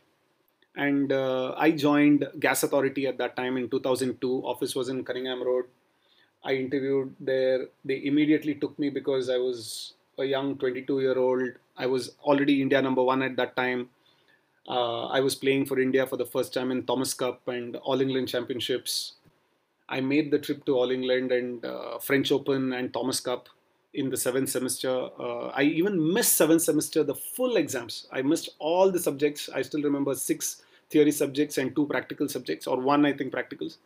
And 0.74 1.12
uh, 1.12 1.54
I 1.56 1.70
joined 1.70 2.26
Gas 2.40 2.62
Authority 2.62 3.06
at 3.06 3.18
that 3.18 3.36
time 3.36 3.56
in 3.56 3.68
2002. 3.68 4.42
Office 4.44 4.74
was 4.74 4.88
in 4.88 5.04
Cunningham 5.04 5.42
Road. 5.42 5.66
I 6.44 6.54
interviewed 6.54 7.14
there. 7.20 7.68
They 7.84 8.04
immediately 8.04 8.54
took 8.54 8.78
me 8.78 8.90
because 8.90 9.30
I 9.30 9.38
was 9.38 9.94
a 10.18 10.24
young 10.24 10.58
22 10.58 11.00
year 11.00 11.18
old. 11.18 11.50
I 11.76 11.86
was 11.86 12.16
already 12.22 12.60
India 12.60 12.82
number 12.82 13.02
one 13.02 13.22
at 13.22 13.36
that 13.36 13.56
time. 13.56 13.88
Uh, 14.68 15.06
I 15.06 15.20
was 15.20 15.34
playing 15.34 15.66
for 15.66 15.80
India 15.80 16.06
for 16.06 16.16
the 16.16 16.26
first 16.26 16.54
time 16.54 16.70
in 16.70 16.84
Thomas 16.84 17.14
Cup 17.14 17.46
and 17.48 17.76
All 17.76 18.00
England 18.00 18.28
Championships. 18.28 19.14
I 19.88 20.00
made 20.00 20.30
the 20.30 20.38
trip 20.38 20.64
to 20.66 20.76
All 20.76 20.90
England 20.90 21.32
and 21.32 21.64
uh, 21.64 21.98
French 21.98 22.30
Open 22.30 22.72
and 22.72 22.92
Thomas 22.92 23.20
Cup 23.20 23.48
in 23.94 24.08
the 24.10 24.16
seventh 24.16 24.48
semester. 24.50 25.08
Uh, 25.18 25.48
I 25.48 25.62
even 25.62 26.12
missed 26.12 26.34
seventh 26.34 26.62
semester, 26.62 27.02
the 27.02 27.14
full 27.14 27.56
exams. 27.56 28.06
I 28.12 28.22
missed 28.22 28.50
all 28.58 28.90
the 28.90 29.00
subjects. 29.00 29.50
I 29.54 29.62
still 29.62 29.82
remember 29.82 30.14
six 30.14 30.62
theory 30.90 31.10
subjects 31.10 31.58
and 31.58 31.74
two 31.74 31.86
practical 31.86 32.28
subjects, 32.28 32.66
or 32.66 32.78
one, 32.78 33.04
I 33.04 33.12
think, 33.12 33.32
practicals. 33.32 33.78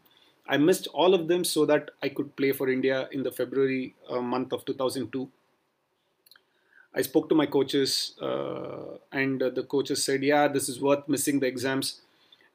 I 0.49 0.57
missed 0.57 0.87
all 0.88 1.15
of 1.15 1.29
them 1.29 1.45
so 1.45 1.67
that 1.67 1.91
I 2.03 2.09
could 2.09 2.35
play 2.37 2.53
for 2.53 2.69
India 2.69 3.09
in 3.12 3.23
the 3.23 3.33
February 3.33 3.95
uh, 4.09 4.21
month 4.21 4.53
of 4.53 4.65
2002. 4.65 5.29
I 6.95 7.03
spoke 7.03 7.29
to 7.29 7.35
my 7.35 7.47
coaches, 7.47 8.15
uh, 8.23 8.97
and 9.12 9.43
uh, 9.43 9.50
the 9.50 9.62
coaches 9.65 10.03
said, 10.03 10.23
"Yeah, 10.23 10.49
this 10.49 10.69
is 10.69 10.81
worth 10.81 11.07
missing 11.09 11.41
the 11.41 11.47
exams. 11.47 12.00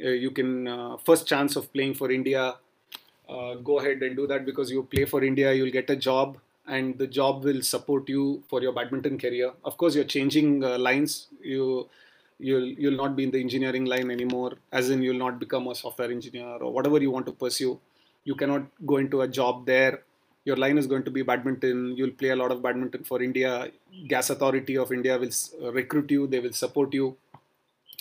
Uh, 0.04 0.10
you 0.10 0.32
can 0.32 0.68
uh, 0.68 0.98
first 0.98 1.28
chance 1.28 1.56
of 1.56 1.72
playing 1.74 1.94
for 1.94 2.12
India. 2.12 2.56
Uh, 3.30 3.56
go 3.56 3.80
ahead 3.80 4.02
and 4.02 4.16
do 4.16 4.26
that 4.28 4.46
because 4.46 4.72
you 4.72 4.84
play 4.84 5.06
for 5.06 5.24
India, 5.24 5.54
you'll 5.54 5.72
get 5.72 5.90
a 5.90 5.96
job, 5.96 6.38
and 6.68 6.98
the 6.98 7.08
job 7.08 7.44
will 7.44 7.62
support 7.62 8.10
you 8.10 8.44
for 8.50 8.62
your 8.62 8.74
badminton 8.74 9.18
career. 9.20 9.52
Of 9.64 9.78
course, 9.78 9.96
you're 9.96 10.12
changing 10.16 10.62
lines. 10.62 11.28
You 11.42 11.88
you'll 12.50 12.68
you'll 12.84 13.00
not 13.04 13.16
be 13.16 13.24
in 13.24 13.32
the 13.32 13.40
engineering 13.40 13.86
line 13.86 14.12
anymore 14.12 14.54
as 14.72 14.90
in 14.90 15.02
you'll 15.02 15.24
not 15.26 15.40
become 15.40 15.68
a 15.68 15.76
software 15.76 16.12
engineer 16.12 16.58
or 16.68 16.72
whatever 16.72 17.00
you 17.02 17.12
want 17.12 17.26
to 17.28 17.32
pursue. 17.32 17.80
You 18.24 18.36
cannot 18.36 18.64
go 18.86 18.98
into 18.98 19.22
a 19.22 19.28
job 19.28 19.66
there. 19.66 20.04
Your 20.46 20.56
line 20.58 20.78
is 20.78 20.88
going 20.88 21.04
to 21.04 21.12
be 21.12 21.22
badminton. 21.22 21.96
You'll 21.98 22.18
play 22.22 22.30
a 22.30 22.36
lot 22.36 22.52
of 22.52 22.62
badminton 22.62 23.04
for 23.04 23.22
india. 23.22 23.72
Gas 24.08 24.30
authority 24.30 24.78
of 24.78 24.92
india 24.92 25.18
will 25.18 25.36
recruit 25.80 26.12
you. 26.12 26.28
They 26.28 26.40
will 26.40 26.54
support 26.54 26.94
you. 26.94 27.16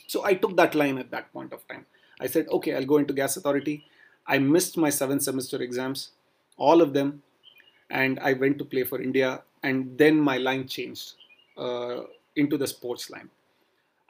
So 0.06 0.24
i 0.24 0.34
took 0.34 0.56
that 0.56 0.74
line 0.74 0.98
at 0.98 1.10
that 1.10 1.32
point 1.32 1.52
of 1.52 1.66
time. 1.68 1.86
I 2.20 2.26
said 2.26 2.48
okay 2.58 2.74
i'll 2.74 2.90
go 2.94 2.98
into 2.98 3.14
gas 3.14 3.36
authority. 3.36 3.84
I 4.26 4.38
missed 4.38 4.76
my 4.76 4.90
seven 4.90 5.20
semester 5.20 5.60
exams 5.62 6.10
all 6.68 6.82
of 6.82 6.92
them 6.92 7.22
and 7.90 8.20
i 8.20 8.32
went 8.44 8.58
to 8.58 8.64
play 8.72 8.84
for 8.84 9.00
india 9.00 9.42
and 9.62 9.98
then 9.98 10.20
my 10.30 10.36
line 10.36 10.66
changed 10.68 11.14
uh, 11.56 12.02
into 12.36 12.56
the 12.62 12.66
sports 12.66 13.10
line 13.10 13.28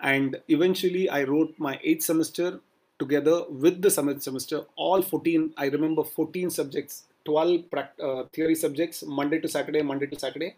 and 0.02 0.40
eventually 0.48 1.08
i 1.10 1.22
wrote 1.24 1.54
my 1.58 1.78
eighth 1.82 2.02
semester 2.02 2.60
together 3.00 3.44
with 3.48 3.80
the 3.82 3.90
seventh 3.90 4.22
semester. 4.22 4.64
All 4.76 5.02
14 5.02 5.54
i 5.56 5.66
remember 5.66 6.04
14 6.04 6.50
subjects 6.50 7.04
12 7.24 7.64
uh, 7.74 8.24
theory 8.34 8.54
subjects 8.54 9.02
monday 9.02 9.40
to 9.40 9.48
saturday 9.48 9.82
monday 9.82 10.06
to 10.06 10.18
saturday. 10.18 10.56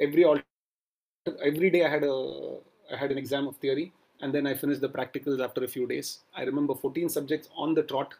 Every 0.00 0.24
every 1.50 1.70
day 1.70 1.84
i 1.84 1.90
had 1.90 2.04
a 2.04 2.14
i 2.92 2.96
had 2.96 3.10
an 3.10 3.18
exam 3.18 3.46
of 3.46 3.56
theory 3.56 3.92
and 4.22 4.34
then 4.34 4.46
i 4.46 4.54
finished 4.54 4.80
the 4.80 4.88
practicals 4.88 5.44
after 5.44 5.64
a 5.64 5.68
few 5.68 5.86
days. 5.86 6.20
I 6.34 6.44
remember 6.44 6.74
14 6.74 7.08
subjects 7.08 7.48
on 7.56 7.74
the 7.74 7.82
trot. 7.82 8.14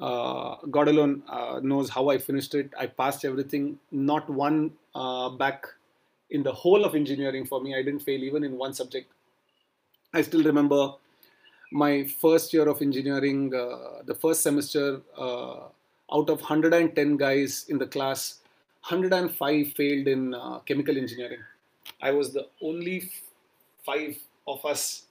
Uh, 0.00 0.56
god 0.70 0.88
alone 0.88 1.22
uh, 1.28 1.60
knows 1.62 1.90
how 1.90 2.08
i 2.08 2.18
finished 2.18 2.54
it. 2.54 2.72
I 2.78 2.86
passed 2.86 3.24
everything. 3.24 3.78
Not 3.90 4.28
one 4.30 4.72
uh, 4.94 5.30
back 5.30 5.66
in 6.30 6.42
the 6.42 6.52
whole 6.52 6.84
of 6.84 6.94
engineering 6.94 7.46
for 7.46 7.60
me. 7.60 7.74
I 7.74 7.82
didn't 7.82 8.00
fail 8.00 8.22
even 8.22 8.44
in 8.44 8.56
one 8.56 8.74
subject 8.74 9.12
I 10.12 10.22
still 10.22 10.42
remember 10.42 10.94
my 11.70 12.04
first 12.04 12.54
year 12.54 12.66
of 12.66 12.80
engineering, 12.80 13.54
uh, 13.54 14.02
the 14.06 14.14
first 14.14 14.42
semester, 14.42 15.02
uh, 15.16 15.68
out 16.10 16.30
of 16.30 16.40
110 16.40 17.16
guys 17.18 17.66
in 17.68 17.76
the 17.76 17.86
class, 17.86 18.40
105 18.88 19.72
failed 19.74 20.08
in 20.08 20.32
uh, 20.32 20.60
chemical 20.60 20.96
engineering. 20.96 21.40
I 22.00 22.12
was 22.12 22.32
the 22.32 22.46
only 22.62 23.10
five 23.84 24.16
of 24.46 24.64
us 24.64 25.02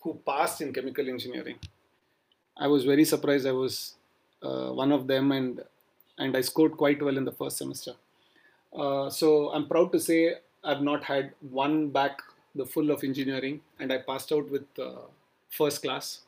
who 0.00 0.18
passed 0.26 0.62
in 0.62 0.72
chemical 0.72 1.08
engineering. 1.08 1.58
I 2.56 2.68
was 2.68 2.84
very 2.84 3.04
surprised. 3.04 3.46
I 3.46 3.52
was 3.52 3.94
uh, 4.42 4.70
one 4.70 4.92
of 4.92 5.06
them, 5.06 5.32
and 5.32 5.60
and 6.18 6.36
I 6.36 6.40
scored 6.40 6.76
quite 6.76 7.02
well 7.02 7.16
in 7.16 7.24
the 7.24 7.32
first 7.32 7.58
semester. 7.58 7.94
Uh, 8.72 9.10
so 9.10 9.50
I'm 9.52 9.66
proud 9.68 9.92
to 9.92 10.00
say 10.00 10.34
I've 10.64 10.82
not 10.82 11.04
had 11.04 11.32
one 11.40 11.90
back 11.90 12.22
the 12.54 12.66
full 12.66 12.90
of 12.90 13.02
engineering, 13.04 13.60
and 13.78 13.92
I 13.92 13.98
passed 13.98 14.32
out 14.32 14.50
with 14.50 14.66
uh, 14.78 15.02
first 15.50 15.82
class. 15.82 16.20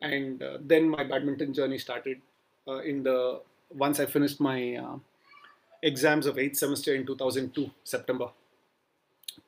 And 0.00 0.42
uh, 0.42 0.58
then 0.60 0.88
my 0.88 1.04
badminton 1.04 1.54
journey 1.54 1.78
started. 1.78 2.20
Uh, 2.66 2.78
in 2.78 3.02
the 3.02 3.40
once 3.74 3.98
I 3.98 4.06
finished 4.06 4.40
my 4.40 4.76
uh, 4.76 4.98
exams 5.82 6.26
of 6.26 6.38
eighth 6.38 6.56
semester 6.56 6.94
in 6.94 7.04
2002 7.06 7.70
September. 7.82 8.28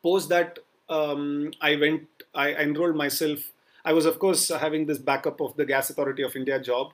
Post 0.02 0.28
that, 0.30 0.58
um, 0.88 1.52
I 1.60 1.76
went. 1.76 2.08
I 2.34 2.54
enrolled 2.54 2.96
myself. 2.96 3.38
I 3.84 3.92
was, 3.92 4.06
of 4.06 4.18
course, 4.18 4.48
having 4.48 4.86
this 4.86 4.98
backup 4.98 5.40
of 5.40 5.56
the 5.56 5.64
Gas 5.64 5.90
Authority 5.90 6.22
of 6.22 6.34
India 6.34 6.58
job, 6.60 6.92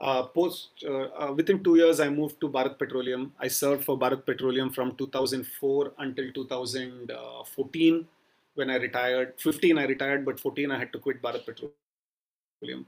uh, 0.00 0.24
post 0.24 0.70
uh, 0.84 1.08
uh, 1.18 1.32
within 1.32 1.62
two 1.62 1.76
years, 1.76 2.00
I 2.00 2.08
moved 2.08 2.40
to 2.40 2.48
Bharat 2.48 2.78
Petroleum. 2.78 3.32
I 3.38 3.48
served 3.48 3.84
for 3.84 3.98
Bharat 3.98 4.26
Petroleum 4.26 4.70
from 4.70 4.96
2004 4.96 5.92
until 5.98 6.32
2014 6.32 8.06
when 8.54 8.70
I 8.70 8.76
retired. 8.76 9.34
15 9.38 9.78
I 9.78 9.84
retired, 9.84 10.24
but 10.24 10.40
14 10.40 10.70
I 10.70 10.78
had 10.78 10.92
to 10.92 10.98
quit 10.98 11.22
Bharat 11.22 11.46
Petroleum. 11.46 12.86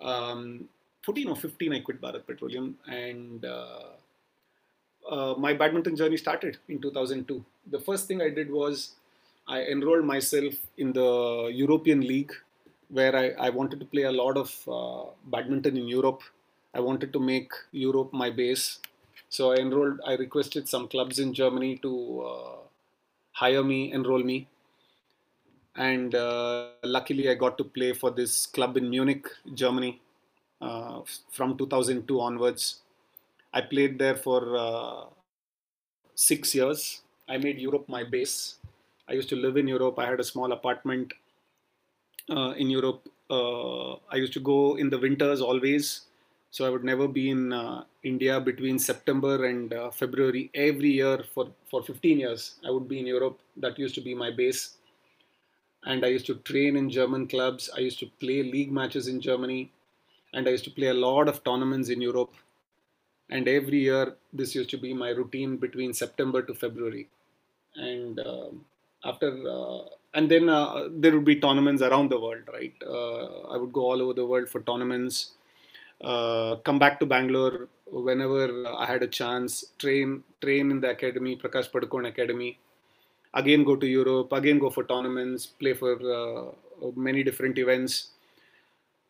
Um, 0.00 0.68
14 1.02 1.28
or 1.28 1.36
15 1.36 1.72
I 1.72 1.80
quit 1.80 2.00
Bharat 2.00 2.26
Petroleum, 2.26 2.76
and 2.86 3.44
uh, 3.44 3.90
uh, 5.10 5.34
my 5.38 5.52
badminton 5.52 5.96
journey 5.96 6.16
started 6.16 6.58
in 6.68 6.80
2002. 6.80 7.44
The 7.70 7.78
first 7.78 8.06
thing 8.06 8.20
I 8.22 8.30
did 8.30 8.50
was 8.50 8.92
I 9.46 9.62
enrolled 9.62 10.04
myself 10.04 10.54
in 10.78 10.92
the 10.92 11.50
European 11.52 12.00
League, 12.00 12.32
where 12.88 13.16
I, 13.16 13.46
I 13.46 13.50
wanted 13.50 13.80
to 13.80 13.86
play 13.86 14.02
a 14.02 14.12
lot 14.12 14.36
of 14.36 14.68
uh, 14.68 15.10
badminton 15.30 15.76
in 15.76 15.88
Europe 15.88 16.22
I 16.74 16.80
wanted 16.80 17.12
to 17.12 17.20
make 17.20 17.52
Europe 17.70 18.12
my 18.12 18.30
base. 18.30 18.80
So 19.28 19.52
I 19.52 19.56
enrolled, 19.56 20.00
I 20.04 20.14
requested 20.14 20.68
some 20.68 20.88
clubs 20.88 21.18
in 21.20 21.32
Germany 21.32 21.78
to 21.78 22.22
uh, 22.22 22.56
hire 23.32 23.62
me, 23.62 23.92
enroll 23.92 24.22
me. 24.22 24.48
And 25.76 26.14
uh, 26.14 26.70
luckily, 26.82 27.28
I 27.30 27.34
got 27.34 27.56
to 27.58 27.64
play 27.64 27.92
for 27.92 28.10
this 28.10 28.46
club 28.46 28.76
in 28.76 28.90
Munich, 28.90 29.26
Germany, 29.54 30.00
uh, 30.60 31.00
from 31.30 31.56
2002 31.56 32.20
onwards. 32.20 32.80
I 33.52 33.60
played 33.60 33.98
there 33.98 34.16
for 34.16 34.56
uh, 34.56 35.04
six 36.14 36.54
years. 36.54 37.02
I 37.28 37.38
made 37.38 37.58
Europe 37.58 37.88
my 37.88 38.04
base. 38.04 38.56
I 39.08 39.12
used 39.12 39.28
to 39.30 39.36
live 39.36 39.56
in 39.56 39.68
Europe. 39.68 39.98
I 39.98 40.06
had 40.06 40.20
a 40.20 40.24
small 40.24 40.52
apartment 40.52 41.12
in 42.28 42.70
Europe. 42.70 43.08
Uh, 43.30 43.94
I 44.10 44.16
used 44.16 44.32
to 44.34 44.40
go 44.40 44.76
in 44.76 44.90
the 44.90 44.98
winters 44.98 45.40
always. 45.40 46.02
So 46.50 46.64
I 46.64 46.70
would 46.70 46.84
never 46.84 47.08
be 47.08 47.30
in 47.30 47.52
uh, 47.52 47.82
India 48.04 48.40
between 48.40 48.78
September 48.78 49.46
and 49.46 49.72
uh, 49.72 49.90
February. 49.90 50.52
Every 50.54 50.90
year 50.90 51.24
for, 51.34 51.48
for 51.68 51.82
15 51.82 52.20
years, 52.20 52.60
I 52.64 52.70
would 52.70 52.88
be 52.88 53.00
in 53.00 53.06
Europe. 53.06 53.40
That 53.56 53.76
used 53.76 53.96
to 53.96 54.00
be 54.00 54.14
my 54.14 54.30
base. 54.30 54.76
And 55.84 56.04
I 56.04 56.08
used 56.08 56.26
to 56.26 56.36
train 56.36 56.76
in 56.76 56.90
German 56.90 57.26
clubs. 57.26 57.70
I 57.76 57.80
used 57.80 57.98
to 57.98 58.06
play 58.20 58.44
league 58.44 58.70
matches 58.70 59.08
in 59.08 59.20
Germany. 59.20 59.72
And 60.32 60.46
I 60.46 60.52
used 60.52 60.64
to 60.64 60.70
play 60.70 60.88
a 60.88 60.94
lot 60.94 61.28
of 61.28 61.42
tournaments 61.42 61.88
in 61.88 62.00
Europe. 62.00 62.32
And 63.30 63.48
every 63.48 63.80
year, 63.80 64.14
this 64.32 64.54
used 64.54 64.70
to 64.70 64.78
be 64.78 64.94
my 64.94 65.08
routine 65.08 65.56
between 65.56 65.92
September 65.92 66.40
to 66.42 66.54
February. 66.54 67.08
And 67.74 68.20
um, 68.20 68.64
after 69.04 69.28
uh, 69.48 69.88
and 70.14 70.30
then 70.30 70.48
uh, 70.48 70.88
there 70.90 71.12
would 71.12 71.24
be 71.24 71.36
tournaments 71.36 71.82
around 71.82 72.10
the 72.10 72.18
world 72.18 72.42
right? 72.52 72.74
Uh, 72.86 73.48
i 73.52 73.56
would 73.56 73.72
go 73.72 73.82
all 73.90 74.00
over 74.02 74.14
the 74.14 74.26
world 74.26 74.48
for 74.48 74.60
tournaments. 74.62 75.32
Come 76.66 76.78
back 76.78 76.98
to 77.00 77.06
bangalore 77.06 77.68
whenever 77.86 78.66
i 78.68 78.86
had 78.86 79.02
a 79.02 79.08
chance. 79.20 79.64
Train 79.78 80.22
train 80.40 80.70
in 80.70 80.80
the 80.80 80.90
academy 80.90 81.36
prakash 81.36 81.70
padukone 81.70 82.08
academy. 82.08 82.58
Again 83.34 83.64
go 83.64 83.76
to 83.76 83.86
europe 83.86 84.32
again 84.32 84.58
go 84.58 84.70
for 84.70 84.84
tournaments 84.84 85.46
play 85.46 85.74
for 85.74 85.94
many 86.96 87.22
different 87.22 87.58
events. 87.58 88.10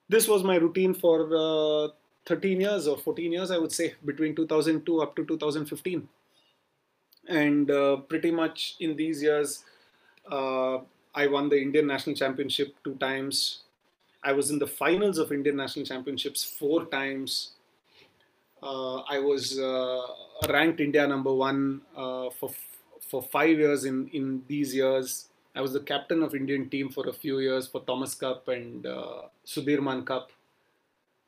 This 0.08 0.28
was 0.28 0.42
my 0.44 0.56
routine 0.56 0.94
for 0.94 1.18
uh, 1.34 1.88
13 2.26 2.61
years 2.61 2.87
or 2.87 2.96
14 2.96 3.32
years 3.32 3.50
i 3.50 3.58
would 3.58 3.73
say 3.73 3.94
between 4.04 4.34
2002 4.34 5.02
up 5.02 5.14
to 5.16 5.25
2015 5.25 6.08
and 7.28 7.70
uh, 7.70 7.96
pretty 7.96 8.30
much 8.30 8.76
in 8.80 8.96
these 8.96 9.23
years 9.23 9.64
uh, 10.30 10.78
I 11.14 11.26
won 11.26 11.49
the 11.49 11.61
Indian 11.61 11.87
National 11.87 12.16
Championship 12.16 12.75
two 12.83 12.94
times. 12.97 13.61
I 14.23 14.33
was 14.33 14.50
in 14.50 14.59
the 14.59 14.66
finals 14.66 15.18
of 15.18 15.33
Indian 15.33 15.56
National 15.56 15.85
Championships 15.85 16.42
four 16.42 16.87
times. 16.87 17.52
Uh, 18.62 19.00
I 19.00 19.18
was 19.18 19.59
uh, 19.59 20.02
ranked 20.49 20.80
India 20.80 21.06
number 21.06 21.33
one 21.33 21.83
uh, 21.97 22.30
for 22.30 22.50
for 23.00 23.23
five 23.23 23.59
years 23.59 23.85
in 23.85 24.09
in 24.09 24.42
these 24.49 24.75
years. 24.75 25.28
I 25.54 25.61
was 25.61 25.73
the 25.73 25.80
captain 25.80 26.23
of 26.23 26.35
Indian 26.35 26.68
team 26.68 26.88
for 26.88 27.09
a 27.09 27.12
few 27.12 27.38
years 27.38 27.68
for 27.68 27.80
Thomas 27.83 28.14
Cup 28.14 28.49
and 28.49 28.87
uh, 28.87 29.23
Sudirman 29.47 30.04
Cup. 30.04 30.33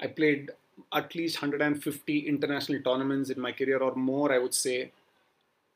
I 0.01 0.09
played 0.09 0.51
at 0.93 1.15
least 1.15 1.41
150 1.41 2.19
international 2.27 2.83
tournaments 2.83 3.31
in 3.31 3.41
my 3.41 3.53
career 3.53 3.79
or 3.79 3.95
more, 3.95 4.33
I 4.33 4.39
would 4.39 4.55
say. 4.55 4.91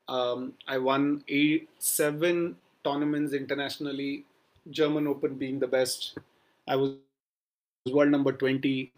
Um, 0.08 0.54
I 0.66 0.78
won 0.78 1.22
eight, 1.28 1.68
seven 1.78 2.56
tournaments 2.84 3.32
internationally, 3.32 4.24
German 4.70 5.06
Open 5.06 5.34
being 5.34 5.58
the 5.58 5.66
best. 5.66 6.18
I 6.68 6.76
was 6.76 6.94
world 7.92 8.10
number 8.10 8.32
20. 8.32 8.92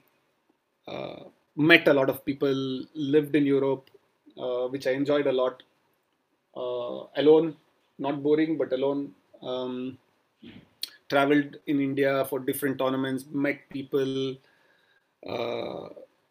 Uh, 0.87 1.25
met 1.57 1.87
a 1.89 1.93
lot 1.93 2.11
of 2.11 2.25
people, 2.25 2.85
lived 2.95 3.37
in 3.37 3.47
Europe, 3.47 3.91
uh, 4.39 4.67
which 4.69 4.87
I 4.87 4.93
enjoyed 4.93 5.27
a 5.27 5.33
lot. 5.33 5.63
Uh, 6.57 7.07
alone, 7.17 7.57
not 7.99 8.23
boring, 8.23 8.59
but 8.59 8.73
alone. 8.73 9.15
Um, 9.43 9.99
traveled 11.09 11.57
in 11.67 11.81
India 11.81 12.25
for 12.27 12.39
different 12.39 12.79
tournaments, 12.79 13.25
met 13.31 13.59
people, 13.71 14.37
uh, 15.29 15.89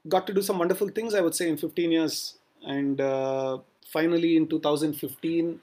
got 0.08 0.26
to 0.28 0.34
do 0.34 0.42
some 0.42 0.58
wonderful 0.58 0.90
things, 0.90 1.14
I 1.14 1.22
would 1.22 1.36
say, 1.36 1.50
in 1.50 1.58
15 1.58 1.92
years. 1.92 2.36
And 2.64 3.00
uh, 3.00 3.60
finally, 3.92 4.38
in 4.38 4.48
2015, 4.48 5.60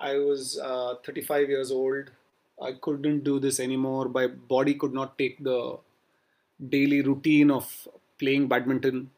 I 0.00 0.18
was 0.18 0.58
uh, 0.58 0.94
35 1.04 1.48
years 1.48 1.70
old. 1.70 2.10
I 2.60 2.72
couldn't 2.72 3.24
do 3.24 3.38
this 3.38 3.60
anymore. 3.60 4.08
My 4.08 4.26
body 4.26 4.74
could 4.74 4.94
not 4.94 5.18
take 5.18 5.42
the 5.42 5.78
daily 6.68 7.02
routine 7.02 7.50
of 7.50 7.88
playing 8.18 8.48
badminton. 8.48 9.10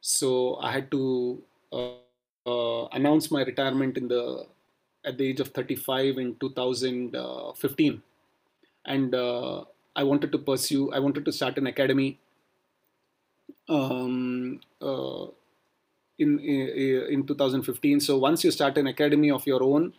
So 0.00 0.56
I 0.56 0.72
had 0.72 0.90
to 0.90 1.42
uh, 1.72 1.92
uh, 2.46 2.86
announce 2.92 3.30
my 3.30 3.42
retirement 3.42 3.96
in 3.96 4.08
the 4.08 4.46
at 5.04 5.18
the 5.18 5.26
age 5.28 5.40
of 5.40 5.48
35 5.48 6.18
in 6.18 6.34
2015, 6.36 8.02
and 8.86 9.14
uh, 9.14 9.64
I 9.94 10.02
wanted 10.02 10.32
to 10.32 10.38
pursue. 10.38 10.92
I 10.92 10.98
wanted 10.98 11.24
to 11.26 11.32
start 11.32 11.58
an 11.58 11.66
academy. 11.66 12.18
Um, 13.68 14.60
uh, 14.80 15.26
in, 16.18 16.38
in, 16.38 17.06
in 17.10 17.26
2015. 17.26 18.00
So 18.00 18.18
once 18.18 18.44
you 18.44 18.50
start 18.50 18.78
an 18.78 18.86
academy 18.86 19.30
of 19.30 19.46
your 19.46 19.62
own, 19.62 19.92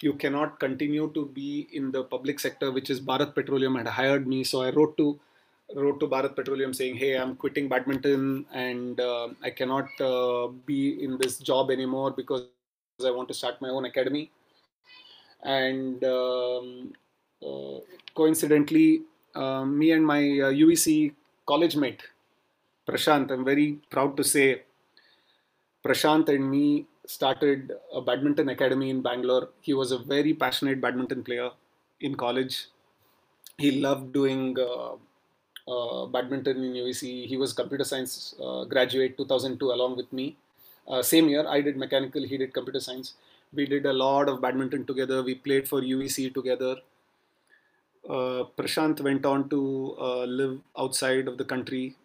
you 0.00 0.14
cannot 0.14 0.58
continue 0.58 1.10
to 1.14 1.26
be 1.26 1.68
in 1.72 1.92
the 1.92 2.04
public 2.04 2.40
sector, 2.40 2.70
which 2.72 2.90
is 2.90 3.00
Bharat 3.00 3.34
Petroleum 3.34 3.76
had 3.76 3.88
hired 3.88 4.26
me. 4.26 4.44
So 4.44 4.62
I 4.62 4.70
wrote 4.70 4.96
to 4.98 5.18
wrote 5.74 5.98
to 6.00 6.06
Bharat 6.06 6.34
Petroleum 6.36 6.74
saying, 6.74 6.96
"Hey, 6.96 7.16
I'm 7.16 7.36
quitting 7.36 7.68
badminton 7.68 8.44
and 8.52 9.00
uh, 9.00 9.28
I 9.42 9.50
cannot 9.50 9.88
uh, 10.00 10.48
be 10.66 11.02
in 11.02 11.16
this 11.18 11.38
job 11.38 11.70
anymore 11.70 12.10
because 12.10 12.46
I 13.04 13.10
want 13.10 13.28
to 13.28 13.34
start 13.34 13.60
my 13.60 13.68
own 13.68 13.84
academy." 13.84 14.30
And 15.42 16.02
um, 16.04 16.92
uh, 17.46 17.78
coincidentally, 18.14 19.02
um, 19.34 19.78
me 19.78 19.92
and 19.92 20.04
my 20.04 20.20
UVC 20.20 21.10
uh, 21.10 21.14
college 21.46 21.76
mate 21.76 22.02
Prashant, 22.86 23.30
I'm 23.30 23.44
very 23.44 23.78
proud 23.90 24.16
to 24.18 24.24
say 24.24 24.62
Prashant 25.84 26.28
and 26.28 26.50
me 26.50 26.86
started 27.06 27.72
a 27.92 28.00
badminton 28.00 28.48
academy 28.48 28.88
in 28.90 29.02
Bangalore. 29.02 29.50
He 29.60 29.74
was 29.74 29.92
a 29.92 29.98
very 29.98 30.32
passionate 30.32 30.80
badminton 30.80 31.22
player 31.22 31.50
in 32.00 32.14
college. 32.14 32.68
He 33.58 33.80
loved 33.80 34.12
doing 34.12 34.56
uh, 34.58 34.94
uh, 35.70 36.06
badminton 36.06 36.56
in 36.64 36.72
UVC. 36.72 37.26
He 37.26 37.36
was 37.36 37.52
computer 37.52 37.84
science 37.84 38.34
uh, 38.42 38.64
graduate 38.64 39.18
2002 39.18 39.72
along 39.72 39.96
with 39.96 40.10
me. 40.12 40.36
Uh, 40.88 41.02
same 41.02 41.28
year, 41.28 41.46
I 41.46 41.60
did 41.60 41.76
mechanical, 41.76 42.22
he 42.22 42.36
did 42.36 42.52
computer 42.52 42.80
science. 42.80 43.14
We 43.52 43.66
did 43.66 43.86
a 43.86 43.92
lot 43.92 44.28
of 44.28 44.40
badminton 44.40 44.86
together. 44.86 45.22
We 45.22 45.34
played 45.34 45.68
for 45.68 45.80
UVC 45.80 46.32
together. 46.34 46.76
Uh, 48.08 48.44
Prashant 48.58 49.00
went 49.00 49.24
on 49.24 49.48
to 49.48 49.96
uh, 49.98 50.24
live 50.24 50.60
outside 50.76 51.28
of 51.28 51.38
the 51.38 51.44
country 51.44 51.96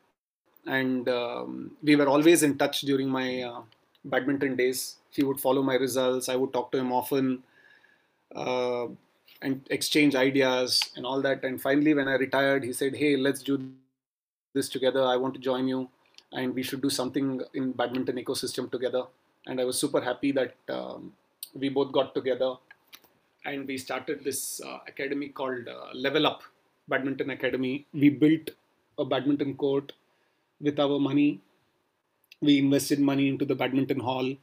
and 0.65 1.07
um, 1.09 1.71
we 1.81 1.95
were 1.95 2.07
always 2.07 2.43
in 2.43 2.57
touch 2.57 2.81
during 2.81 3.09
my 3.09 3.41
uh, 3.41 3.61
badminton 4.05 4.55
days. 4.55 4.97
He 5.11 5.23
would 5.23 5.39
follow 5.39 5.61
my 5.61 5.75
results. 5.75 6.29
I 6.29 6.35
would 6.35 6.53
talk 6.53 6.71
to 6.71 6.77
him 6.77 6.91
often 6.91 7.43
uh, 8.35 8.87
and 9.41 9.65
exchange 9.69 10.15
ideas 10.15 10.91
and 10.95 11.05
all 11.05 11.21
that. 11.21 11.43
And 11.43 11.61
finally, 11.61 11.93
when 11.93 12.07
I 12.07 12.13
retired, 12.13 12.63
he 12.63 12.73
said, 12.73 12.95
"Hey, 12.95 13.15
let's 13.17 13.41
do 13.41 13.71
this 14.53 14.69
together. 14.69 15.03
I 15.03 15.15
want 15.15 15.33
to 15.35 15.39
join 15.39 15.67
you, 15.67 15.89
and 16.33 16.53
we 16.53 16.63
should 16.63 16.81
do 16.81 16.89
something 16.89 17.41
in 17.53 17.71
badminton 17.71 18.17
ecosystem 18.17 18.71
together." 18.71 19.03
And 19.47 19.59
I 19.59 19.65
was 19.65 19.79
super 19.79 20.01
happy 20.01 20.31
that 20.33 20.55
um, 20.69 21.13
we 21.53 21.69
both 21.69 21.91
got 21.91 22.13
together 22.13 22.55
and 23.45 23.67
we 23.67 23.77
started 23.77 24.23
this 24.23 24.61
uh, 24.61 24.79
academy 24.87 25.29
called 25.29 25.67
uh, 25.67 25.87
Level 25.93 26.27
Up 26.27 26.43
Badminton 26.87 27.29
Academy. 27.29 27.85
We 27.93 28.09
built 28.09 28.51
a 28.97 29.05
badminton 29.05 29.55
court 29.55 29.93
with 30.61 30.79
our 30.79 30.99
money. 30.99 31.39
We 32.41 32.59
invested 32.59 32.99
money 32.99 33.27
into 33.27 33.45
the 33.45 33.55
badminton 33.55 33.99
hall, 33.99 34.33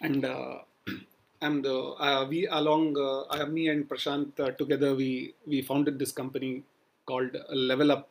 and 0.00 0.24
uh, 0.24 0.58
I'm 1.42 1.64
uh, 1.64 2.26
we 2.28 2.46
along 2.46 2.96
uh, 2.98 3.46
me 3.46 3.68
and 3.68 3.88
Prashant 3.88 4.38
uh, 4.40 4.50
together 4.52 4.94
we 4.94 5.34
we 5.46 5.62
founded 5.62 5.98
this 5.98 6.12
company 6.12 6.64
called 7.06 7.36
Level 7.50 7.92
Up 7.92 8.10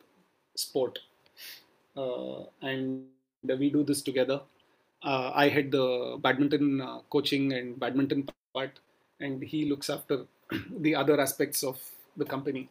Sport, 0.56 1.00
uh, 1.98 2.44
and 2.62 3.06
we 3.44 3.70
do 3.70 3.84
this 3.84 4.02
together. 4.02 4.42
Uh, 5.04 5.32
I 5.34 5.48
head 5.50 5.72
the 5.72 6.18
badminton 6.22 6.82
coaching 7.10 7.54
and 7.54 7.80
badminton 7.80 8.28
part, 8.54 8.80
and 9.20 9.44
he 9.44 9.70
looks 9.70 9.90
after 9.90 10.26
the 10.80 10.96
other 10.96 11.20
aspects 11.20 11.64
of 11.64 11.80
the 12.18 12.26
company. 12.26 12.70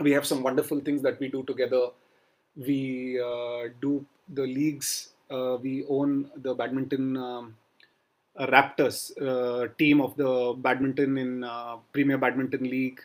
We 0.00 0.10
have 0.12 0.26
some 0.26 0.42
wonderful 0.42 0.80
things 0.80 1.02
that 1.02 1.20
we 1.20 1.28
do 1.28 1.42
together 1.44 1.88
we 2.56 3.20
uh, 3.20 3.68
do 3.80 4.04
the 4.28 4.42
leagues. 4.42 5.10
Uh, 5.30 5.56
we 5.60 5.84
own 5.88 6.30
the 6.36 6.54
badminton 6.54 7.16
um, 7.16 7.56
uh, 8.36 8.46
Raptors 8.46 9.10
team 9.78 10.00
of 10.00 10.16
the 10.16 10.54
badminton 10.58 11.18
in 11.18 11.44
Premier 11.92 12.18
Badminton 12.18 12.64
League. 12.64 13.00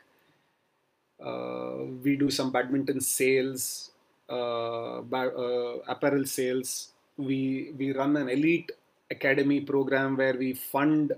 we 2.04 2.16
do 2.16 2.30
some 2.30 2.52
badminton 2.52 3.02
sales, 3.02 3.92
apparel 4.28 6.26
sales. 6.26 6.94
We 7.18 7.74
we 7.78 7.92
run 7.92 8.16
an 8.16 8.30
elite 8.30 8.72
academy 9.12 9.60
program 9.62 10.16
where 10.16 10.36
we 10.36 10.54
fund 10.54 11.14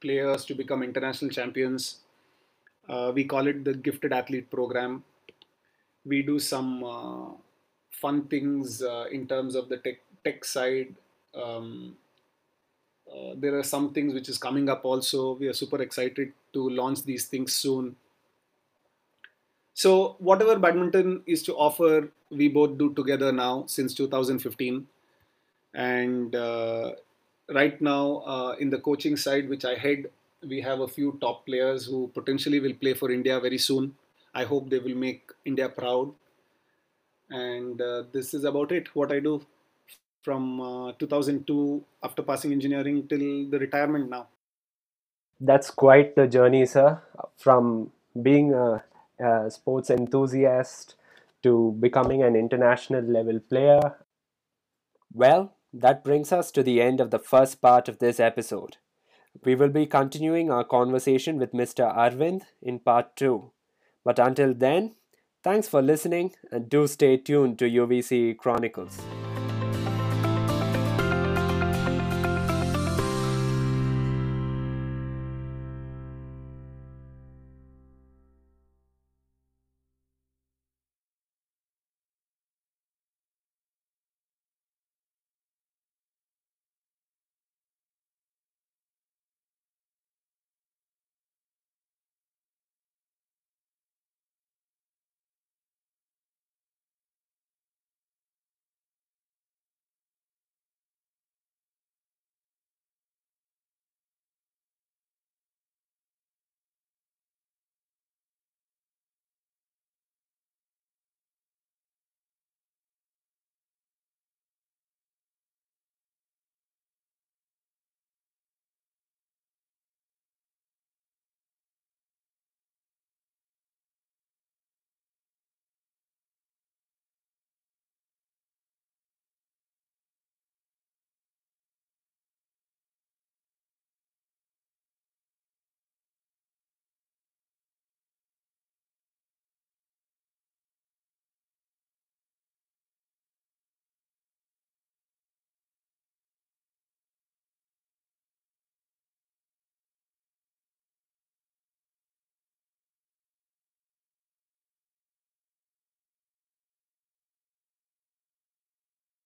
players 0.00 0.44
to 0.46 0.54
become 0.54 0.82
international 0.82 1.30
champions. 1.30 2.00
Uh, 2.88 3.12
we 3.14 3.24
call 3.24 3.46
it 3.46 3.64
the 3.64 3.74
gifted 3.74 4.12
athlete 4.12 4.50
program 4.50 5.04
we 6.04 6.22
do 6.22 6.38
some 6.38 6.82
fun 8.02 8.22
things 8.34 8.82
uh, 8.82 9.06
in 9.10 9.26
terms 9.26 9.54
of 9.54 9.68
the 9.68 9.78
tech, 9.78 9.98
tech 10.24 10.44
side. 10.44 10.94
Um, 11.34 11.96
uh, 13.10 13.34
there 13.36 13.56
are 13.58 13.62
some 13.62 13.92
things 13.92 14.14
which 14.14 14.28
is 14.28 14.38
coming 14.38 14.68
up 14.68 14.84
also. 14.84 15.34
We 15.34 15.48
are 15.48 15.52
super 15.52 15.80
excited 15.82 16.32
to 16.54 16.70
launch 16.70 17.04
these 17.04 17.26
things 17.26 17.52
soon. 17.52 17.96
So 19.74 20.16
whatever 20.18 20.58
badminton 20.58 21.22
is 21.26 21.42
to 21.44 21.54
offer, 21.54 22.08
we 22.30 22.48
both 22.48 22.78
do 22.78 22.92
together 22.94 23.32
now 23.32 23.64
since 23.66 23.94
2015. 23.94 24.86
And 25.74 26.34
uh, 26.34 26.92
right 27.48 27.80
now, 27.80 28.22
uh, 28.26 28.56
in 28.58 28.70
the 28.70 28.78
coaching 28.78 29.16
side, 29.16 29.48
which 29.48 29.64
I 29.64 29.74
head, 29.74 30.10
we 30.46 30.60
have 30.60 30.80
a 30.80 30.88
few 30.88 31.18
top 31.20 31.46
players 31.46 31.86
who 31.86 32.10
potentially 32.14 32.60
will 32.60 32.74
play 32.74 32.94
for 32.94 33.10
India 33.10 33.38
very 33.40 33.58
soon. 33.58 33.94
I 34.34 34.44
hope 34.44 34.68
they 34.68 34.78
will 34.78 34.94
make 34.96 35.30
India 35.44 35.68
proud. 35.68 36.12
And 37.32 37.80
uh, 37.80 38.04
this 38.12 38.34
is 38.34 38.44
about 38.44 38.72
it. 38.72 38.94
What 38.94 39.10
I 39.10 39.20
do 39.20 39.44
from 40.22 40.60
uh, 40.60 40.92
2002 40.98 41.84
after 42.02 42.22
passing 42.22 42.52
engineering 42.52 43.06
till 43.08 43.50
the 43.50 43.58
retirement 43.58 44.10
now. 44.10 44.28
That's 45.40 45.70
quite 45.70 46.14
the 46.14 46.26
journey, 46.28 46.66
sir. 46.66 47.00
From 47.36 47.90
being 48.20 48.52
a, 48.52 48.84
a 49.18 49.50
sports 49.50 49.90
enthusiast 49.90 50.94
to 51.42 51.76
becoming 51.80 52.22
an 52.22 52.36
international 52.36 53.02
level 53.02 53.40
player. 53.40 53.96
Well, 55.12 55.54
that 55.72 56.04
brings 56.04 56.32
us 56.32 56.50
to 56.52 56.62
the 56.62 56.80
end 56.80 57.00
of 57.00 57.10
the 57.10 57.18
first 57.18 57.60
part 57.60 57.88
of 57.88 57.98
this 57.98 58.20
episode. 58.20 58.76
We 59.44 59.54
will 59.54 59.70
be 59.70 59.86
continuing 59.86 60.50
our 60.50 60.64
conversation 60.64 61.38
with 61.38 61.52
Mr. 61.52 61.92
Arvind 61.96 62.42
in 62.60 62.78
part 62.78 63.16
2. 63.16 63.50
But 64.04 64.18
until 64.18 64.52
then, 64.54 64.94
thanks 65.42 65.68
for 65.68 65.82
listening 65.82 66.32
and 66.50 66.68
do 66.68 66.86
stay 66.86 67.16
tuned 67.16 67.58
to 67.58 67.64
UVC 67.64 68.36
Chronicles. 68.38 69.00